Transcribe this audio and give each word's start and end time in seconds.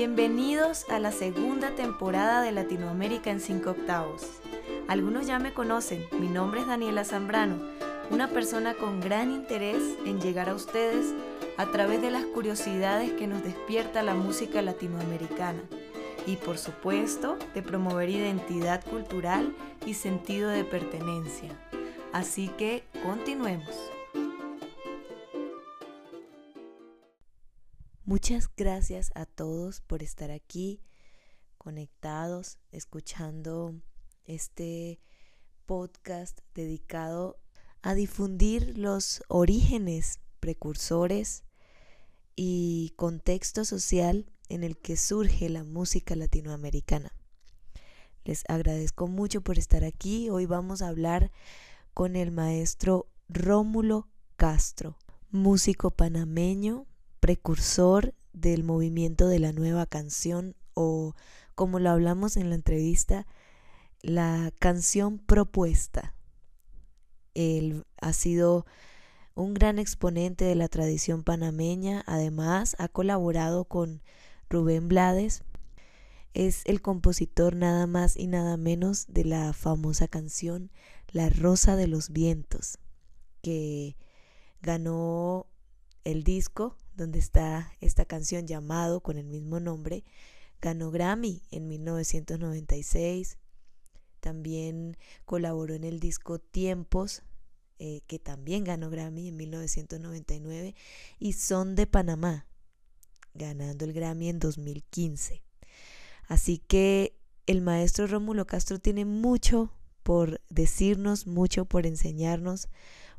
Bienvenidos 0.00 0.86
a 0.88 0.98
la 0.98 1.12
segunda 1.12 1.74
temporada 1.74 2.40
de 2.40 2.52
Latinoamérica 2.52 3.30
en 3.30 3.38
5 3.38 3.72
octavos. 3.72 4.26
Algunos 4.88 5.26
ya 5.26 5.38
me 5.38 5.52
conocen, 5.52 6.06
mi 6.18 6.26
nombre 6.26 6.62
es 6.62 6.66
Daniela 6.66 7.04
Zambrano, 7.04 7.56
una 8.10 8.28
persona 8.28 8.72
con 8.72 9.02
gran 9.02 9.30
interés 9.30 9.82
en 10.06 10.18
llegar 10.18 10.48
a 10.48 10.54
ustedes 10.54 11.12
a 11.58 11.66
través 11.66 12.00
de 12.00 12.10
las 12.10 12.24
curiosidades 12.24 13.12
que 13.12 13.26
nos 13.26 13.44
despierta 13.44 14.02
la 14.02 14.14
música 14.14 14.62
latinoamericana 14.62 15.60
y 16.26 16.36
por 16.36 16.56
supuesto 16.56 17.36
de 17.52 17.60
promover 17.60 18.08
identidad 18.08 18.82
cultural 18.82 19.54
y 19.84 19.92
sentido 19.92 20.48
de 20.48 20.64
pertenencia. 20.64 21.50
Así 22.14 22.48
que 22.56 22.84
continuemos. 23.04 23.76
Muchas 28.10 28.50
gracias 28.56 29.12
a 29.14 29.24
todos 29.24 29.82
por 29.82 30.02
estar 30.02 30.32
aquí 30.32 30.82
conectados, 31.58 32.58
escuchando 32.72 33.80
este 34.24 34.98
podcast 35.64 36.40
dedicado 36.52 37.38
a 37.82 37.94
difundir 37.94 38.76
los 38.76 39.22
orígenes, 39.28 40.18
precursores 40.40 41.44
y 42.34 42.94
contexto 42.96 43.64
social 43.64 44.26
en 44.48 44.64
el 44.64 44.76
que 44.76 44.96
surge 44.96 45.48
la 45.48 45.62
música 45.62 46.16
latinoamericana. 46.16 47.12
Les 48.24 48.42
agradezco 48.48 49.06
mucho 49.06 49.40
por 49.40 49.56
estar 49.56 49.84
aquí. 49.84 50.30
Hoy 50.30 50.46
vamos 50.46 50.82
a 50.82 50.88
hablar 50.88 51.30
con 51.94 52.16
el 52.16 52.32
maestro 52.32 53.06
Rómulo 53.28 54.08
Castro, 54.34 54.98
músico 55.30 55.92
panameño 55.92 56.88
precursor 57.20 58.14
del 58.32 58.64
movimiento 58.64 59.28
de 59.28 59.38
la 59.38 59.52
nueva 59.52 59.86
canción 59.86 60.56
o 60.74 61.14
como 61.54 61.78
lo 61.78 61.90
hablamos 61.90 62.36
en 62.36 62.48
la 62.48 62.54
entrevista, 62.54 63.26
la 64.02 64.52
canción 64.58 65.18
propuesta. 65.18 66.14
Él 67.34 67.84
ha 68.00 68.12
sido 68.12 68.66
un 69.34 69.54
gran 69.54 69.78
exponente 69.78 70.44
de 70.44 70.54
la 70.54 70.68
tradición 70.68 71.22
panameña, 71.22 72.02
además 72.06 72.76
ha 72.78 72.88
colaborado 72.88 73.64
con 73.64 74.02
Rubén 74.48 74.88
Blades, 74.88 75.44
es 76.34 76.62
el 76.64 76.80
compositor 76.80 77.56
nada 77.56 77.86
más 77.86 78.16
y 78.16 78.26
nada 78.26 78.56
menos 78.56 79.06
de 79.08 79.24
la 79.24 79.52
famosa 79.52 80.08
canción 80.08 80.70
La 81.08 81.28
Rosa 81.28 81.76
de 81.76 81.88
los 81.88 82.10
Vientos, 82.10 82.78
que 83.42 83.96
ganó 84.62 85.46
el 86.04 86.22
disco 86.22 86.76
donde 87.00 87.18
está 87.18 87.72
esta 87.80 88.04
canción 88.04 88.46
llamado 88.46 89.00
con 89.00 89.16
el 89.16 89.26
mismo 89.26 89.58
nombre, 89.58 90.04
ganó 90.60 90.90
Grammy 90.90 91.42
en 91.50 91.66
1996. 91.66 93.38
También 94.20 94.98
colaboró 95.24 95.72
en 95.72 95.84
el 95.84 95.98
disco 95.98 96.38
Tiempos, 96.38 97.22
eh, 97.78 98.02
que 98.06 98.18
también 98.18 98.64
ganó 98.64 98.90
Grammy 98.90 99.28
en 99.28 99.36
1999, 99.38 100.74
y 101.18 101.32
Son 101.32 101.74
de 101.74 101.86
Panamá, 101.86 102.46
ganando 103.32 103.86
el 103.86 103.94
Grammy 103.94 104.28
en 104.28 104.38
2015. 104.38 105.42
Así 106.28 106.58
que 106.58 107.16
el 107.46 107.62
maestro 107.62 108.06
Rómulo 108.08 108.46
Castro 108.46 108.78
tiene 108.78 109.06
mucho 109.06 109.72
por 110.02 110.42
decirnos, 110.50 111.26
mucho 111.26 111.64
por 111.64 111.86
enseñarnos, 111.86 112.68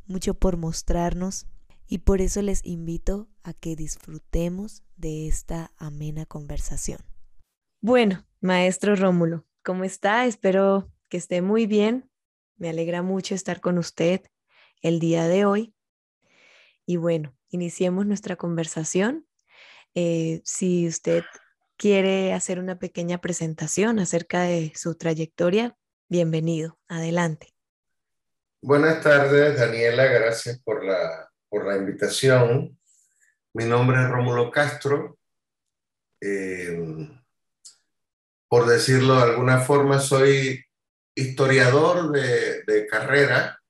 mucho 0.05 0.35
por 0.35 0.57
mostrarnos 0.57 1.47
y 1.91 1.97
por 1.97 2.21
eso 2.21 2.41
les 2.41 2.65
invito 2.65 3.27
a 3.43 3.51
que 3.53 3.75
disfrutemos 3.75 4.81
de 4.95 5.27
esta 5.27 5.73
amena 5.75 6.25
conversación. 6.25 6.99
Bueno, 7.81 8.25
maestro 8.39 8.95
Rómulo, 8.95 9.45
¿cómo 9.61 9.83
está? 9.83 10.25
Espero 10.25 10.89
que 11.09 11.17
esté 11.17 11.41
muy 11.41 11.65
bien. 11.65 12.09
Me 12.55 12.69
alegra 12.69 13.01
mucho 13.01 13.35
estar 13.35 13.59
con 13.59 13.77
usted 13.77 14.21
el 14.81 15.01
día 15.01 15.27
de 15.27 15.43
hoy. 15.43 15.75
Y 16.85 16.95
bueno, 16.95 17.35
iniciemos 17.49 18.05
nuestra 18.05 18.37
conversación. 18.37 19.27
Eh, 19.93 20.39
si 20.45 20.87
usted 20.87 21.25
quiere 21.75 22.31
hacer 22.31 22.59
una 22.59 22.79
pequeña 22.79 23.19
presentación 23.19 23.99
acerca 23.99 24.43
de 24.43 24.71
su 24.75 24.95
trayectoria, 24.95 25.75
bienvenido. 26.07 26.79
Adelante. 26.87 27.49
Buenas 28.61 29.03
tardes, 29.03 29.59
Daniela. 29.59 30.05
Gracias 30.05 30.57
por 30.61 30.85
la 30.85 31.30
por 31.51 31.67
la 31.67 31.75
invitación. 31.75 32.79
Mi 33.53 33.65
nombre 33.65 34.01
es 34.01 34.09
Rómulo 34.09 34.49
Castro. 34.49 35.19
Eh, 36.21 37.09
por 38.47 38.65
decirlo 38.65 39.17
de 39.17 39.23
alguna 39.23 39.59
forma, 39.59 39.99
soy 39.99 40.63
historiador 41.13 42.11
de, 42.13 42.87
carrera, 42.89 43.61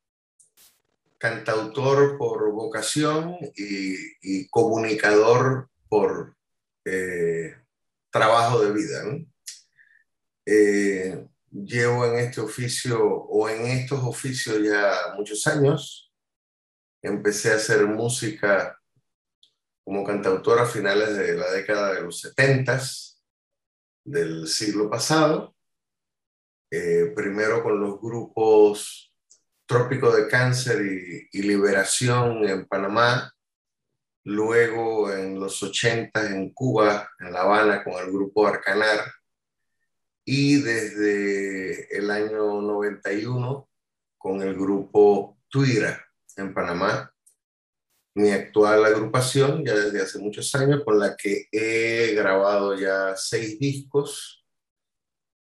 cantautor 1.18 2.20
por 2.20 2.52
vocación 2.52 3.38
y, 3.56 4.48
comunicador 4.50 5.70
por 5.90 6.36
eh, 6.86 7.56
trabajo 8.12 8.64
de 8.64 8.72
vida. 8.74 9.04
Eh, 10.46 11.28
llevo 11.52 12.06
en 12.06 12.20
este 12.20 12.42
oficio 12.42 13.04
o 13.04 13.50
en 13.50 13.66
estos 13.66 14.04
oficios 14.04 14.62
ya 14.62 15.16
muchos 15.16 15.48
años 15.48 16.11
empecé 17.02 17.52
a 17.52 17.56
hacer 17.56 17.86
música 17.86 18.80
como 19.84 20.04
cantautor 20.04 20.60
a 20.60 20.66
finales 20.66 21.18
de 21.18 21.36
la 21.36 21.52
década 21.52 21.94
de 21.94 22.02
los 22.02 22.20
70 22.22 22.80
del 24.04 24.48
siglo 24.48 24.90
pasado. 24.90 25.56
Eh, 26.70 27.12
primero 27.16 27.64
con 27.64 27.80
los 27.80 28.00
grupos 28.00 29.14
Trópico 29.66 30.14
de 30.16 30.28
Cáncer 30.28 30.82
y, 31.32 31.42
Liberación 31.42 32.48
en 32.48 32.66
Panamá, 32.68 33.34
luego 34.26 35.12
en 35.12 35.40
los 35.40 35.64
80 35.64 36.30
en 36.30 36.54
Cuba, 36.54 37.10
en 37.20 37.32
La 37.32 37.42
Habana, 37.42 37.84
con 37.84 37.94
el 37.94 38.12
grupo 38.12 38.46
Arcanar, 38.46 39.00
y 40.26 40.62
desde 40.62 41.98
el 41.98 42.12
año 42.12 42.62
91 42.62 43.70
con 44.18 44.42
el 44.42 44.54
grupo 44.56 45.38
Tuira 45.50 46.11
en 46.38 46.54
Panamá, 46.54 47.14
mi 48.14 48.32
actual 48.32 48.86
agrupación, 48.86 49.64
ya 49.66 49.74
desde 49.74 50.02
hace 50.02 50.20
muchos 50.20 50.54
años, 50.56 50.84
con 50.84 51.00
la 51.00 51.16
que 51.16 51.48
he 51.52 52.14
grabado 52.14 52.76
ya 52.78 53.16
seis 53.16 53.58
discos 53.60 54.46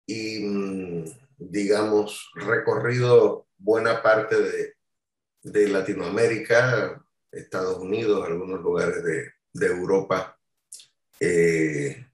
y, 0.07 0.41
mm, 0.41 1.05
digamos, 1.39 2.31
recorrido 2.35 3.47
buena 3.57 4.03
parte 4.03 4.41
de, 4.41 4.75
de 5.43 5.69
Latinoamérica, 5.69 7.03
Estados 7.31 7.79
Unidos, 7.79 8.27
algunos 8.27 8.61
lugares 8.61 9.03
de, 9.03 9.33
de 9.53 9.67
Europa. 9.67 10.39
Eh, 11.21 12.07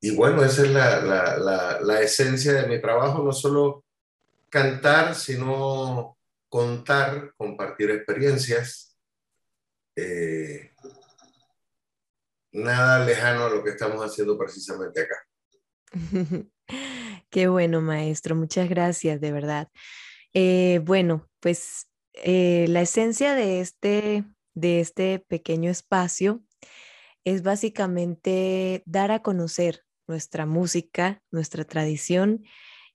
y 0.00 0.14
bueno, 0.14 0.42
esa 0.44 0.62
es 0.62 0.70
la, 0.70 1.00
la, 1.00 1.38
la, 1.38 1.80
la 1.80 2.00
esencia 2.00 2.52
de 2.52 2.66
mi 2.66 2.80
trabajo, 2.80 3.22
no 3.22 3.32
solo 3.32 3.84
cantar, 4.50 5.14
sino 5.14 6.18
contar, 6.54 7.34
compartir 7.36 7.90
experiencias. 7.90 8.96
Eh, 9.96 10.70
nada 12.52 13.04
lejano 13.04 13.46
a 13.46 13.50
lo 13.50 13.64
que 13.64 13.70
estamos 13.70 14.00
haciendo 14.00 14.38
precisamente 14.38 15.00
acá. 15.00 15.16
Qué 17.28 17.48
bueno, 17.48 17.80
maestro. 17.80 18.36
Muchas 18.36 18.68
gracias, 18.68 19.20
de 19.20 19.32
verdad. 19.32 19.68
Eh, 20.32 20.80
bueno, 20.84 21.28
pues 21.40 21.90
eh, 22.12 22.66
la 22.68 22.82
esencia 22.82 23.34
de 23.34 23.58
este, 23.58 24.24
de 24.54 24.78
este 24.78 25.18
pequeño 25.18 25.72
espacio 25.72 26.44
es 27.24 27.42
básicamente 27.42 28.84
dar 28.86 29.10
a 29.10 29.22
conocer 29.22 29.82
nuestra 30.06 30.46
música, 30.46 31.20
nuestra 31.32 31.64
tradición 31.64 32.44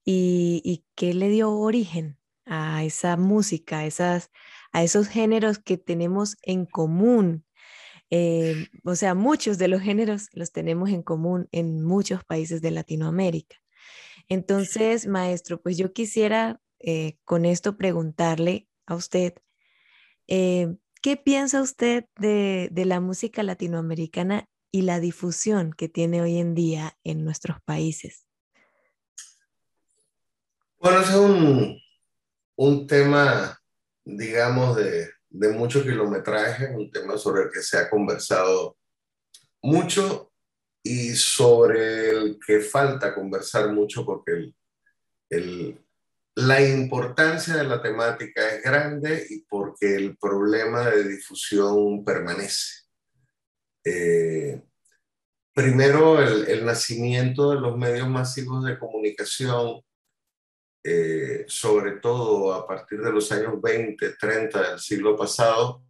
y, 0.05 0.61
y 0.63 0.85
qué 0.95 1.13
le 1.13 1.27
dio 1.27 1.51
origen 1.51 2.18
a 2.49 2.83
esa 2.83 3.15
música, 3.15 3.79
a, 3.79 3.85
esas, 3.85 4.31
a 4.71 4.83
esos 4.83 5.07
géneros 5.07 5.59
que 5.59 5.77
tenemos 5.77 6.35
en 6.41 6.65
común. 6.65 7.45
Eh, 8.09 8.67
o 8.83 8.95
sea, 8.95 9.13
muchos 9.13 9.59
de 9.59 9.67
los 9.67 9.81
géneros 9.81 10.29
los 10.33 10.51
tenemos 10.51 10.89
en 10.89 11.03
común 11.03 11.47
en 11.51 11.83
muchos 11.83 12.23
países 12.25 12.61
de 12.61 12.71
Latinoamérica. 12.71 13.57
Entonces, 14.27 15.05
maestro, 15.05 15.61
pues 15.61 15.77
yo 15.77 15.93
quisiera 15.93 16.59
eh, 16.79 17.17
con 17.23 17.45
esto 17.45 17.77
preguntarle 17.77 18.67
a 18.87 18.95
usted, 18.95 19.35
eh, 20.27 20.75
¿qué 21.03 21.17
piensa 21.17 21.61
usted 21.61 22.05
de, 22.17 22.69
de, 22.71 22.85
la 22.85 22.99
música 22.99 23.43
latinoamericana 23.43 24.49
y 24.71 24.83
la 24.83 24.99
difusión 24.99 25.71
que 25.71 25.87
tiene 25.87 26.21
hoy 26.21 26.37
en 26.37 26.55
día 26.55 26.97
en 27.03 27.23
nuestros 27.23 27.61
países? 27.61 28.25
Bueno, 30.79 31.01
es 31.01 31.13
un, 31.13 31.79
un 32.61 32.85
tema, 32.85 33.57
digamos, 34.03 34.75
de, 34.75 35.09
de 35.29 35.49
mucho 35.49 35.81
kilometraje, 35.81 36.75
un 36.75 36.91
tema 36.91 37.17
sobre 37.17 37.43
el 37.43 37.51
que 37.51 37.61
se 37.61 37.77
ha 37.77 37.89
conversado 37.89 38.77
mucho 39.61 40.33
y 40.83 41.15
sobre 41.15 42.09
el 42.09 42.39
que 42.45 42.59
falta 42.59 43.15
conversar 43.15 43.71
mucho 43.71 44.05
porque 44.05 44.31
el, 44.33 44.55
el, 45.29 45.85
la 46.35 46.61
importancia 46.61 47.55
de 47.55 47.63
la 47.63 47.81
temática 47.81 48.45
es 48.49 48.61
grande 48.61 49.25
y 49.29 49.45
porque 49.45 49.95
el 49.95 50.17
problema 50.17 50.89
de 50.89 51.07
difusión 51.07 52.03
permanece. 52.03 52.87
Eh, 53.85 54.61
primero, 55.53 56.21
el, 56.21 56.45
el, 56.49 56.65
nacimiento 56.65 57.51
de 57.51 57.61
los 57.61 57.77
medios 57.77 58.09
masivos 58.09 58.65
de 58.65 58.77
comunicación, 58.77 59.81
eh, 60.83 61.45
sobre 61.47 61.93
todo 61.93 62.53
a 62.53 62.65
partir 62.67 62.99
de 63.01 63.11
los 63.11 63.31
años 63.31 63.61
20, 63.61 64.13
30 64.13 64.71
del 64.71 64.79
siglo 64.79 65.15
pasado, 65.15 65.83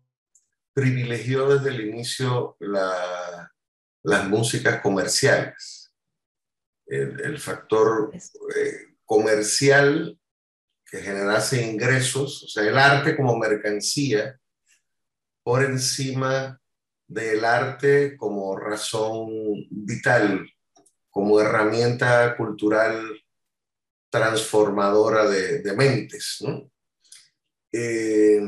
privilegió 0.73 1.47
desde 1.47 1.69
el 1.69 1.87
inicio 1.87 2.55
la, 2.59 3.51
las 4.03 4.27
músicas 4.27 4.81
comerciales. 4.81 5.93
El, 6.85 7.19
el 7.21 7.37
factor 7.39 8.11
eh, 8.55 8.95
comercial 9.05 10.19
que 10.85 10.99
generase 10.99 11.61
ingresos, 11.61 12.43
o 12.43 12.47
sea, 12.47 12.63
el 12.63 12.77
arte 12.77 13.15
como 13.15 13.37
mercancía, 13.37 14.39
por 15.43 15.63
encima 15.63 16.59
del 17.07 17.45
arte 17.45 18.17
como 18.17 18.57
razón 18.57 19.29
vital, 19.69 20.47
como 21.09 21.39
herramienta 21.39 22.35
cultural 22.37 23.03
transformadora 24.09 25.29
de, 25.29 25.73
mentes. 25.73 26.37
¿no? 26.41 26.69
Eh, 27.71 28.41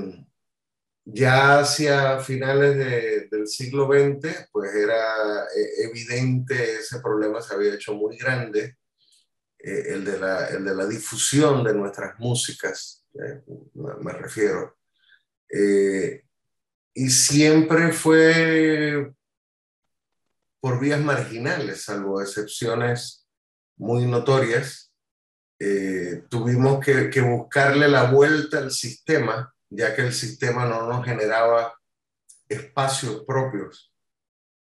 ya 1.05 1.59
hacia 1.59 2.19
finales 2.19 2.77
de, 2.77 3.27
del 3.29 3.47
siglo 3.47 3.87
XX, 3.87 4.49
pues 4.51 4.73
era 4.75 5.43
eh, 5.55 5.85
evidente, 5.89 6.75
ese 6.75 6.99
problema 6.99 7.41
se 7.41 7.53
había 7.53 7.73
hecho 7.73 7.93
muy 7.93 8.17
grande, 8.17 8.77
eh, 9.59 9.83
el, 9.89 10.05
de 10.05 10.19
la, 10.19 10.47
el, 10.47 10.65
de 10.65 10.75
la, 10.75 10.85
difusión 10.85 11.63
de 11.63 11.73
nuestras 11.73 12.17
músicas, 12.19 13.05
me, 13.73 14.13
refiero. 14.13 14.77
Y 16.93 17.09
siempre 17.09 17.93
fue 17.93 19.13
por 20.61 20.79
vías 20.79 21.01
marginales, 21.01 21.83
salvo 21.83 22.21
excepciones 22.21 23.27
muy 23.77 24.05
notorias. 24.05 24.90
Eh, 25.63 26.23
tuvimos 26.27 26.83
que, 26.83 27.21
buscarle 27.21 27.87
la 27.87 28.09
vuelta 28.09 28.57
al 28.57 28.71
sistema 28.71 29.53
ya 29.69 29.95
que 29.95 30.01
el 30.01 30.11
sistema 30.11 30.65
no 30.65 30.87
nos 30.87 31.05
generaba 31.05 31.71
espacios 32.49 33.23
propios 33.27 33.93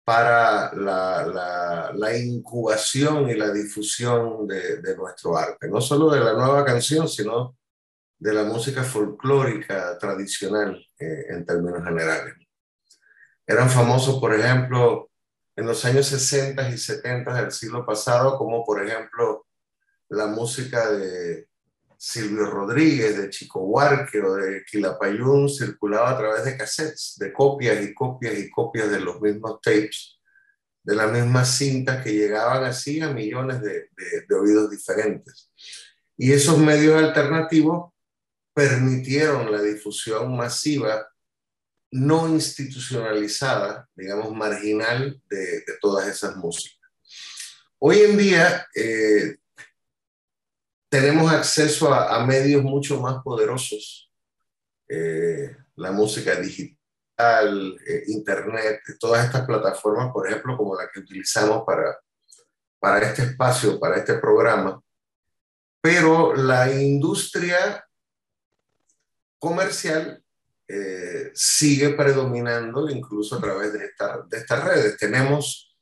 para 0.05 0.73
la, 0.73 2.17
incubación 2.17 3.29
y 3.29 3.35
la 3.35 3.50
difusión 3.50 4.46
de, 4.46 4.81
de, 4.81 4.96
nuestro 4.96 5.37
arte, 5.37 5.69
no 5.69 5.81
solo 5.81 6.11
de 6.11 6.20
la 6.20 6.32
nueva 6.32 6.64
canción, 6.64 7.08
sino 7.08 7.56
de 8.17 8.32
la 8.32 8.44
música 8.44 8.85
folclórica 8.85 9.99
tradicional 9.99 10.81
eh, 11.00 11.26
en 11.29 11.44
términos 11.44 11.82
generales. 11.82 12.35
Eran 13.44 13.69
famosos, 13.69 14.20
por 14.20 14.32
ejemplo, 14.32 15.11
en 15.56 15.67
los 15.67 15.85
años 15.85 16.06
60 16.06 16.70
y 16.70 16.79
70 16.79 17.35
del 17.35 17.50
siglo 17.50 17.85
pasado, 17.85 18.38
como 18.38 18.64
por 18.64 18.81
ejemplo 18.81 19.44
la 20.09 20.27
música 20.27 20.91
de 20.91 21.49
Silvio 21.97 22.47
Rodríguez, 22.51 23.17
de 23.17 23.31
Chico 23.31 23.61
Huarque 23.61 24.21
o 24.21 24.35
de 24.35 24.62
Quilapayún 24.65 25.49
circulaba 25.49 26.11
a 26.11 26.19
través 26.19 26.45
de 26.45 26.56
cassettes, 26.56 27.15
de 27.19 27.33
copias 27.33 27.83
y 27.83 27.95
copias 27.95 28.39
y 28.39 28.51
copias 28.51 28.91
de 28.91 29.01
los 29.01 29.21
mismos 29.21 29.61
tapes, 29.62 30.19
de 30.83 30.95
las 30.95 31.11
mismas 31.11 31.56
cintas 31.56 32.05
que 32.05 32.12
llegaban 32.12 32.65
así 32.65 33.01
a 33.01 33.09
millones 33.09 33.62
de, 33.62 33.89
de, 34.29 34.35
oídos 34.35 34.71
diferentes. 34.71 35.51
Y 36.17 36.33
esos 36.33 36.59
medios 36.59 37.03
alternativos 37.03 37.93
permitieron 38.53 39.50
la 39.50 39.62
difusión 39.62 40.37
masiva, 40.37 41.09
no 41.91 42.29
institucionalizada, 42.29 43.89
digamos, 43.95 44.35
marginal 44.35 45.21
de, 45.31 45.39
de 45.39 45.79
todas 45.81 46.07
esas 46.07 46.37
músicas. 46.37 46.91
Hoy 47.79 47.99
en 48.00 48.17
día, 48.19 48.67
eh, 48.75 49.37
tenemos 50.94 51.32
acceso 51.32 51.93
a, 51.93 52.14
a, 52.14 52.25
medios 52.25 52.62
mucho 52.62 53.00
más 53.00 53.20
poderosos, 53.25 54.12
eh, 54.88 55.56
la 55.75 55.91
música 55.91 56.37
digital, 56.37 57.76
eh, 57.85 58.05
internet, 58.06 58.81
todas 59.00 59.25
estas 59.25 59.44
plataformas, 59.44 60.12
por 60.12 60.29
ejemplo, 60.29 60.56
como 60.56 60.76
la 60.76 60.88
que 60.93 61.00
utilizamos 61.00 61.64
para, 61.67 61.99
para 62.79 63.08
este 63.08 63.23
espacio, 63.23 63.81
para 63.81 63.96
este 63.96 64.14
programa, 64.19 64.81
pero 65.81 66.32
la 66.32 66.73
industria 66.73 67.85
comercial 69.40 70.23
eh, 70.69 71.32
sigue 71.35 71.88
predominando 71.94 72.88
incluso 72.88 73.35
a 73.35 73.40
través 73.40 73.73
de, 73.73 73.87
esta, 73.87 74.23
de 74.29 74.38
estas 74.38 74.62
redes. 74.62 74.97
Tenemos 74.97 75.76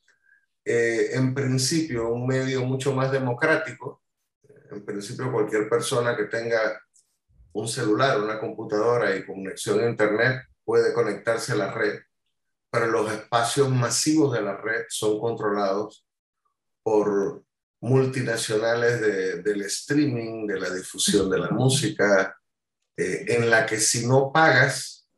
eh, 0.64 1.10
en 1.12 1.34
principio 1.34 2.08
un 2.08 2.26
medio 2.26 2.64
mucho 2.64 2.94
más 2.94 3.12
democrático, 3.12 4.01
en 4.72 4.84
principio 4.84 5.30
cualquier 5.30 5.68
persona 5.68 6.16
que 6.16 6.24
tenga 6.24 6.80
un 7.52 7.68
celular, 7.68 8.20
una 8.20 8.40
computadora 8.40 9.14
y 9.14 9.26
conexión 9.26 9.80
a 9.80 9.88
Internet 9.88 10.42
puede 10.64 10.92
conectarse 10.92 11.52
a 11.52 11.56
la 11.56 11.72
red, 11.72 12.00
pero 12.70 12.86
los 12.86 13.12
espacios 13.12 13.68
masivos 13.70 14.32
de 14.32 14.42
la 14.42 14.56
red 14.56 14.84
son 14.88 15.20
controlados 15.20 16.06
por 16.82 17.44
multinacionales 17.80 19.00
de, 19.00 19.42
del 19.42 19.62
streaming, 19.62 20.46
de 20.46 20.60
la 20.60 20.70
difusión 20.70 21.28
de 21.28 21.38
la 21.38 21.50
música, 21.50 22.36
eh, 22.96 23.24
en 23.28 23.50
la 23.50 23.66
que 23.66 23.78
si 23.78 24.06
no 24.06 24.30
pagas 24.32 25.08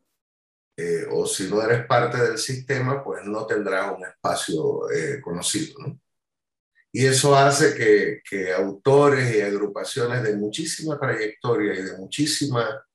eh, 0.76 1.06
o 1.12 1.26
si 1.26 1.48
no 1.48 1.62
eres 1.62 1.86
parte 1.86 2.16
del 2.16 2.38
sistema, 2.38 3.04
pues 3.04 3.24
no 3.24 3.46
tendrás 3.46 3.96
un 3.96 4.04
espacio 4.04 4.90
eh, 4.90 5.20
conocido. 5.20 5.78
¿no? 5.80 6.00
Y 6.96 7.06
eso 7.06 7.34
hace 7.34 7.74
que, 8.22 8.52
autores 8.52 9.34
y 9.34 9.40
agrupaciones 9.40 10.22
de 10.22 10.36
muchísima 10.36 10.96
trayectoria 10.96 11.74
y 11.74 11.82
de 11.82 11.98
muchísima 11.98 12.86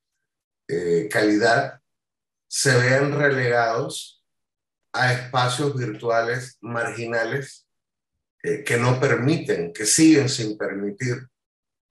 eh, 0.69 1.09
calidad 1.11 1.81
se 2.47 2.77
vean 2.77 3.11
relegados 3.11 4.23
a 4.93 5.11
espacios 5.11 5.77
virtuales 5.77 6.57
marginales 6.61 7.67
eh, 8.41 8.63
que 8.63 8.77
no 8.77 9.01
permiten, 9.01 9.73
que 9.73 9.85
siguen 9.85 10.29
sin 10.29 10.57
permitir 10.57 11.17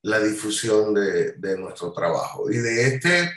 la 0.00 0.18
difusión 0.18 0.94
de, 0.94 1.32
de 1.32 1.58
nuestro 1.58 1.92
trabajo. 1.92 2.50
Y 2.50 2.56
de 2.56 2.86
este 2.86 3.30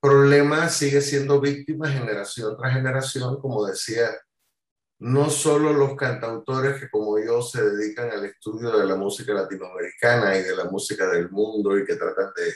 problema 0.00 0.68
sigue 0.68 1.00
siendo 1.00 1.40
víctima 1.40 1.88
generación 1.88 2.56
tras 2.56 2.74
generación, 2.74 3.40
como 3.40 3.64
decía 3.64 4.10
no 5.00 5.30
solo 5.30 5.72
los 5.72 5.94
cantautores 5.94 6.80
que 6.80 6.90
como 6.90 7.18
yo 7.18 7.40
se 7.40 7.62
dedican 7.62 8.10
al 8.10 8.24
estudio 8.24 8.76
de 8.76 8.84
la 8.84 8.96
música 8.96 9.32
latinoamericana 9.32 10.36
y 10.36 10.42
de 10.42 10.56
la 10.56 10.64
música 10.64 11.08
del 11.08 11.30
mundo 11.30 11.78
y 11.78 11.84
que 11.84 11.94
tratan 11.94 12.32
de 12.36 12.52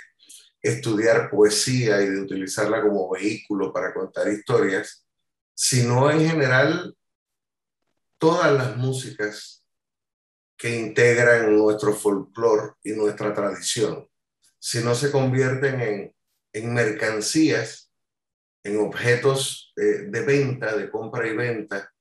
estudiar 0.61 1.31
poesía 1.31 2.03
y 2.03 2.09
de 2.09 2.21
utilizarla 2.21 2.83
como 2.83 3.11
vehículo 3.11 3.73
para 3.73 3.95
contar 3.95 4.29
historias, 4.29 5.07
sino 5.55 6.11
en 6.11 6.29
general 6.29 6.97
todas 8.19 8.53
las 8.53 8.77
músicas 8.77 9.65
que 10.57 10.77
integran 10.79 11.57
nuestro 11.57 11.93
folclore 11.93 12.75
y 12.85 12.93
nuestra 12.93 13.35
tradición, 13.35 14.09
si 14.59 14.79
no 14.79 14.95
se 14.95 15.11
convierten 15.11 15.81
en, 15.81 16.17
en 16.53 16.75
mercancías, 16.75 17.93
en 18.63 18.79
objetos 18.79 19.73
eh, 19.77 20.07
de 20.09 20.21
venta, 20.23 20.77
de 20.77 20.89
compra 20.89 21.27
y 21.27 21.35
venta, 21.35 21.92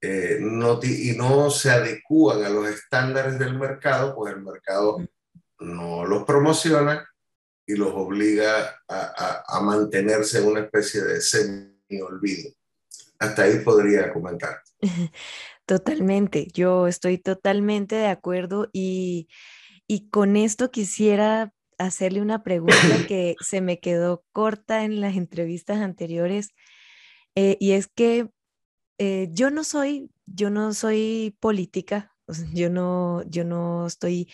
eh, 0.00 0.38
no, 0.40 0.80
y 0.82 1.14
no 1.16 1.50
se 1.50 1.70
adecúan 1.70 2.44
a 2.44 2.48
los 2.48 2.68
estándares 2.68 3.38
del 3.38 3.58
mercado, 3.58 4.14
pues 4.14 4.34
el 4.34 4.42
mercado 4.42 4.98
no 5.58 6.04
los 6.04 6.24
promociona 6.24 7.08
y 7.66 7.74
los 7.74 7.92
obliga 7.92 8.80
a, 8.88 9.12
a, 9.16 9.44
a 9.46 9.60
mantenerse 9.60 10.38
en 10.38 10.46
una 10.46 10.60
especie 10.60 11.02
de 11.02 11.20
semi-olvido. 11.20 12.52
Hasta 13.18 13.42
ahí 13.42 13.58
podría 13.58 14.12
comentar. 14.12 14.62
Totalmente, 15.66 16.48
yo 16.54 16.86
estoy 16.86 17.18
totalmente 17.18 17.94
de 17.94 18.06
acuerdo 18.06 18.70
y, 18.72 19.28
y 19.86 20.08
con 20.08 20.36
esto 20.36 20.70
quisiera 20.70 21.52
hacerle 21.76 22.22
una 22.22 22.42
pregunta 22.42 22.76
que 23.06 23.36
se 23.40 23.60
me 23.60 23.78
quedó 23.78 24.24
corta 24.32 24.84
en 24.84 25.02
las 25.02 25.14
entrevistas 25.16 25.78
anteriores 25.78 26.54
eh, 27.34 27.58
y 27.60 27.72
es 27.72 27.86
que 27.86 28.30
eh, 28.98 29.28
yo 29.32 29.50
no 29.50 29.64
soy, 29.64 30.10
yo 30.26 30.50
no 30.50 30.74
soy 30.74 31.36
política, 31.40 32.14
o 32.26 32.32
yo 32.52 32.70
no, 32.70 33.22
yo 33.28 33.44
no 33.44 33.86
estoy, 33.86 34.30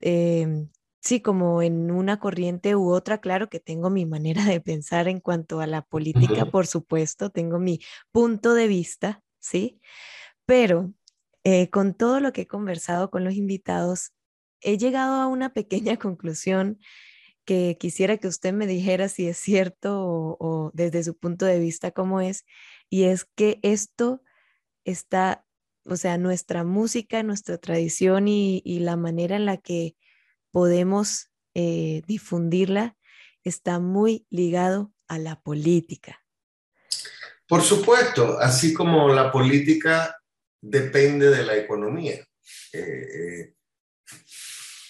eh, 0.00 0.66
sí, 1.00 1.20
como 1.20 1.62
en 1.62 1.90
una 1.90 2.18
corriente 2.18 2.76
u 2.76 2.90
otra, 2.90 3.18
claro 3.20 3.48
que 3.50 3.60
tengo 3.60 3.90
mi 3.90 4.06
manera 4.06 4.44
de 4.44 4.60
pensar 4.60 5.08
en 5.08 5.20
cuanto 5.20 5.60
a 5.60 5.66
la 5.66 5.82
política, 5.82 6.46
por 6.46 6.66
supuesto, 6.66 7.30
tengo 7.30 7.58
mi 7.58 7.80
punto 8.12 8.54
de 8.54 8.68
vista, 8.68 9.22
sí, 9.38 9.80
pero 10.46 10.92
eh, 11.44 11.70
con 11.70 11.94
todo 11.94 12.20
lo 12.20 12.32
que 12.32 12.42
he 12.42 12.46
conversado 12.46 13.10
con 13.10 13.24
los 13.24 13.34
invitados, 13.34 14.12
he 14.60 14.78
llegado 14.78 15.14
a 15.20 15.26
una 15.26 15.52
pequeña 15.52 15.96
conclusión 15.98 16.78
que 17.44 17.76
quisiera 17.78 18.16
que 18.16 18.28
usted 18.28 18.52
me 18.52 18.66
dijera 18.66 19.08
si 19.08 19.28
es 19.28 19.36
cierto 19.38 20.36
o, 20.40 20.70
desde 20.74 21.04
su 21.04 21.16
punto 21.16 21.44
de 21.44 21.58
vista 21.58 21.90
cómo 21.90 22.20
es, 22.20 22.44
y 22.90 23.04
es 23.04 23.24
que 23.24 23.58
esto 23.62 24.22
está, 24.84 25.44
o 25.84 25.96
sea, 25.96 26.18
nuestra 26.18 26.64
música, 26.64 27.22
nuestra 27.22 27.58
tradición 27.58 28.28
y, 28.28 28.62
la 28.80 28.96
manera 28.96 29.36
en 29.36 29.46
la 29.46 29.56
que 29.56 29.96
podemos 30.50 31.30
eh, 31.54 32.02
difundirla 32.06 32.96
está 33.42 33.78
muy 33.78 34.26
ligado 34.30 34.92
a 35.08 35.18
la 35.18 35.40
política. 35.40 36.20
Por 37.46 37.62
supuesto, 37.62 38.38
así 38.38 38.72
como 38.72 39.08
la 39.08 39.30
política 39.30 40.16
depende 40.60 41.30
de 41.30 41.44
la 41.44 41.56
economía, 41.56 42.26
eh, 42.72 42.78
eh, 42.78 43.54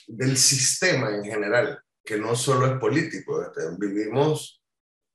del 0.06 0.36
sistema 0.36 1.14
en 1.16 1.24
general 1.24 1.80
que 2.04 2.18
no 2.18 2.36
solo 2.36 2.66
es 2.66 2.78
político, 2.78 3.50
vivimos 3.78 4.62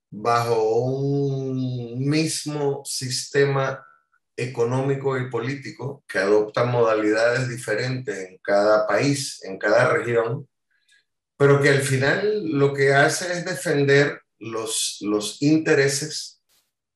bajo 0.09 0.85
un 0.85 2.07
mismo 2.07 2.83
sistema 2.85 3.85
económico 4.35 5.17
y 5.17 5.29
político 5.29 6.03
que 6.07 6.19
adopta 6.19 6.63
modalidades 6.63 7.49
diferentes 7.49 8.17
en 8.17 8.37
cada 8.41 8.87
país, 8.87 9.43
en 9.43 9.57
cada 9.57 9.89
región, 9.89 10.47
pero 11.37 11.61
que 11.61 11.69
al 11.69 11.81
final 11.81 12.49
lo 12.51 12.73
que 12.73 12.93
hace 12.93 13.31
es 13.33 13.45
defender 13.45 14.21
los, 14.39 14.97
los 15.01 15.41
intereses 15.41 16.41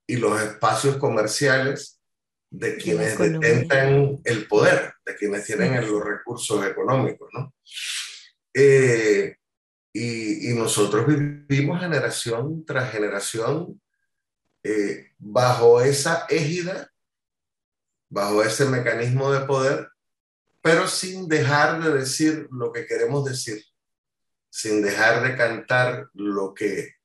y 0.07 0.17
los 0.17 0.41
espacios 0.41 0.97
comerciales 0.97 1.99
de 2.49 2.77
quienes 2.77 3.17
detentan 3.17 4.19
el 4.23 4.47
poder, 4.47 4.93
de 5.05 5.15
quienes 5.15 5.45
tienen 5.45 5.89
los 5.89 6.03
recursos 6.03 6.65
económicos, 6.65 7.27
¿no? 7.33 7.53
Eh, 8.53 9.37
y, 9.93 10.53
nosotros 10.55 11.05
vivimos 11.07 11.79
generación 11.79 12.65
tras 12.65 12.91
generación 12.91 13.79
eh, 14.63 15.11
bajo 15.19 15.81
esa 15.81 16.25
égida, 16.29 16.91
bajo 18.09 18.41
ese 18.43 18.65
mecanismo 18.65 19.31
de 19.31 19.45
poder, 19.45 19.89
pero 20.61 20.87
sin 20.87 21.27
dejar 21.27 21.83
de 21.83 21.93
decir 21.93 22.47
lo 22.51 22.71
que 22.71 22.87
queremos 22.87 23.23
decir, 23.25 23.63
sin 24.49 24.81
dejar 24.81 25.23
de 25.23 25.37
cantar 25.37 26.09
lo 26.13 26.53
que 26.53 26.95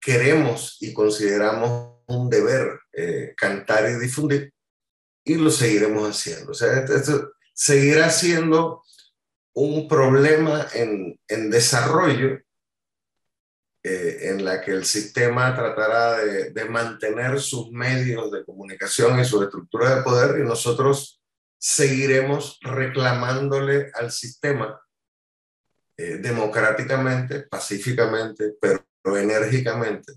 queremos 0.00 0.78
y 0.80 0.92
consideramos 0.92 1.98
un 2.08 2.28
deber 2.28 2.80
eh, 2.92 3.32
cantar 3.36 3.88
y 3.90 3.94
difundir, 4.00 4.52
y 5.24 5.36
lo 5.36 5.50
seguiremos 5.50 6.08
haciendo. 6.08 6.50
O 6.50 6.54
sea, 6.54 6.78
esto 6.78 7.32
seguirá 7.54 8.10
siendo 8.10 8.82
un 9.54 9.88
problema 9.88 10.66
en, 10.74 11.18
en 11.28 11.50
desarrollo 11.50 12.40
eh, 13.84 14.30
en 14.30 14.44
la 14.44 14.60
que 14.60 14.70
el 14.70 14.84
sistema 14.84 15.54
tratará 15.54 16.18
de, 16.18 16.50
de, 16.50 16.64
mantener 16.66 17.40
sus 17.40 17.70
medios 17.72 18.30
de 18.30 18.44
comunicación 18.44 19.18
y 19.18 19.24
su 19.24 19.42
estructura 19.42 19.96
de 19.96 20.02
poder 20.02 20.38
y 20.38 20.44
nosotros 20.44 21.20
seguiremos 21.58 22.58
reclamándole 22.62 23.90
al 23.94 24.10
sistema 24.10 24.80
eh, 25.96 26.18
democráticamente, 26.18 27.42
pacíficamente, 27.42 28.56
pero 28.60 28.84
enérgicamente 29.04 30.14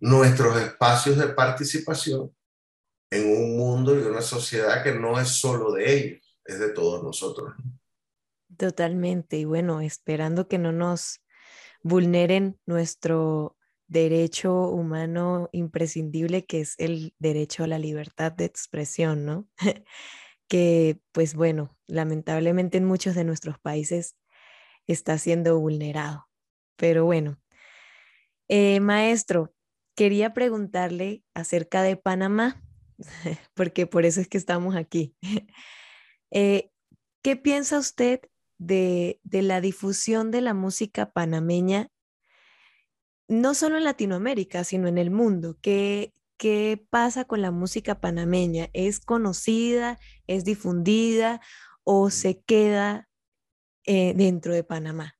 nuestros 0.00 0.60
espacios 0.60 1.18
de 1.18 1.28
participación 1.28 2.34
en 3.10 3.36
un 3.36 3.56
mundo 3.56 3.94
y 3.94 4.02
una 4.02 4.20
sociedad 4.20 4.82
que 4.82 4.92
no 4.92 5.20
es 5.20 5.28
solo 5.28 5.72
de 5.72 5.92
ellos, 5.92 6.38
es 6.44 6.58
de 6.58 6.70
todos 6.70 7.02
nosotros. 7.02 7.54
Totalmente. 8.58 9.38
Y 9.38 9.44
bueno, 9.44 9.80
esperando 9.80 10.48
que 10.48 10.58
no 10.58 10.72
nos 10.72 11.22
vulneren 11.82 12.58
nuestro 12.66 13.56
derecho 13.86 14.68
humano 14.68 15.48
imprescindible, 15.52 16.44
que 16.44 16.60
es 16.62 16.74
el 16.78 17.14
derecho 17.20 17.64
a 17.64 17.68
la 17.68 17.78
libertad 17.78 18.32
de 18.32 18.46
expresión, 18.46 19.24
¿no? 19.24 19.48
que 20.48 21.00
pues 21.12 21.34
bueno, 21.34 21.76
lamentablemente 21.86 22.78
en 22.78 22.84
muchos 22.86 23.14
de 23.14 23.24
nuestros 23.24 23.58
países 23.60 24.16
está 24.88 25.18
siendo 25.18 25.60
vulnerado. 25.60 26.28
Pero 26.76 27.04
bueno, 27.04 27.40
eh, 28.48 28.80
maestro, 28.80 29.54
quería 29.94 30.34
preguntarle 30.34 31.22
acerca 31.34 31.82
de 31.82 31.96
Panamá, 31.96 32.62
porque 33.54 33.86
por 33.86 34.04
eso 34.04 34.20
es 34.20 34.28
que 34.28 34.38
estamos 34.38 34.76
aquí. 34.76 35.16
Eh, 36.30 36.70
¿Qué 37.22 37.36
piensa 37.36 37.78
usted 37.78 38.20
de, 38.58 39.20
la 39.30 39.60
difusión 39.60 40.30
de 40.30 40.40
la 40.40 40.54
música 40.54 41.12
panameña, 41.12 41.90
no 43.28 43.54
solo 43.54 43.78
en 43.78 43.84
Latinoamérica, 43.84 44.64
sino 44.64 44.88
en 44.88 44.98
el 44.98 45.10
mundo. 45.10 45.56
¿Qué, 45.62 46.12
qué 46.36 46.84
pasa 46.90 47.24
con 47.24 47.42
la 47.42 47.50
música 47.50 48.00
panameña? 48.00 48.68
¿Es 48.72 49.00
conocida, 49.00 49.98
es 50.26 50.44
difundida 50.44 51.40
o 51.84 52.10
se 52.10 52.40
queda 52.42 53.08
eh, 53.84 54.12
dentro 54.16 54.52
de 54.52 54.64
Panamá? 54.64 55.16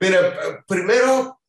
Mira, 0.00 0.64
primero 0.66 1.40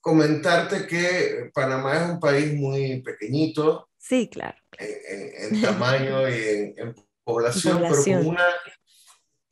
comentarte 0.00 0.86
que 0.86 1.50
Panamá 1.54 1.96
es 1.96 2.10
un 2.10 2.20
país 2.20 2.52
muy 2.54 3.00
pequeñito. 3.00 3.88
Sí, 3.96 4.28
claro. 4.28 4.58
En, 4.78 5.62
tamaño 5.62 6.28
y 6.28 6.74
en, 6.76 6.94
población, 7.24 7.80
pero 7.80 8.04
con 8.04 8.26
una 8.26 8.44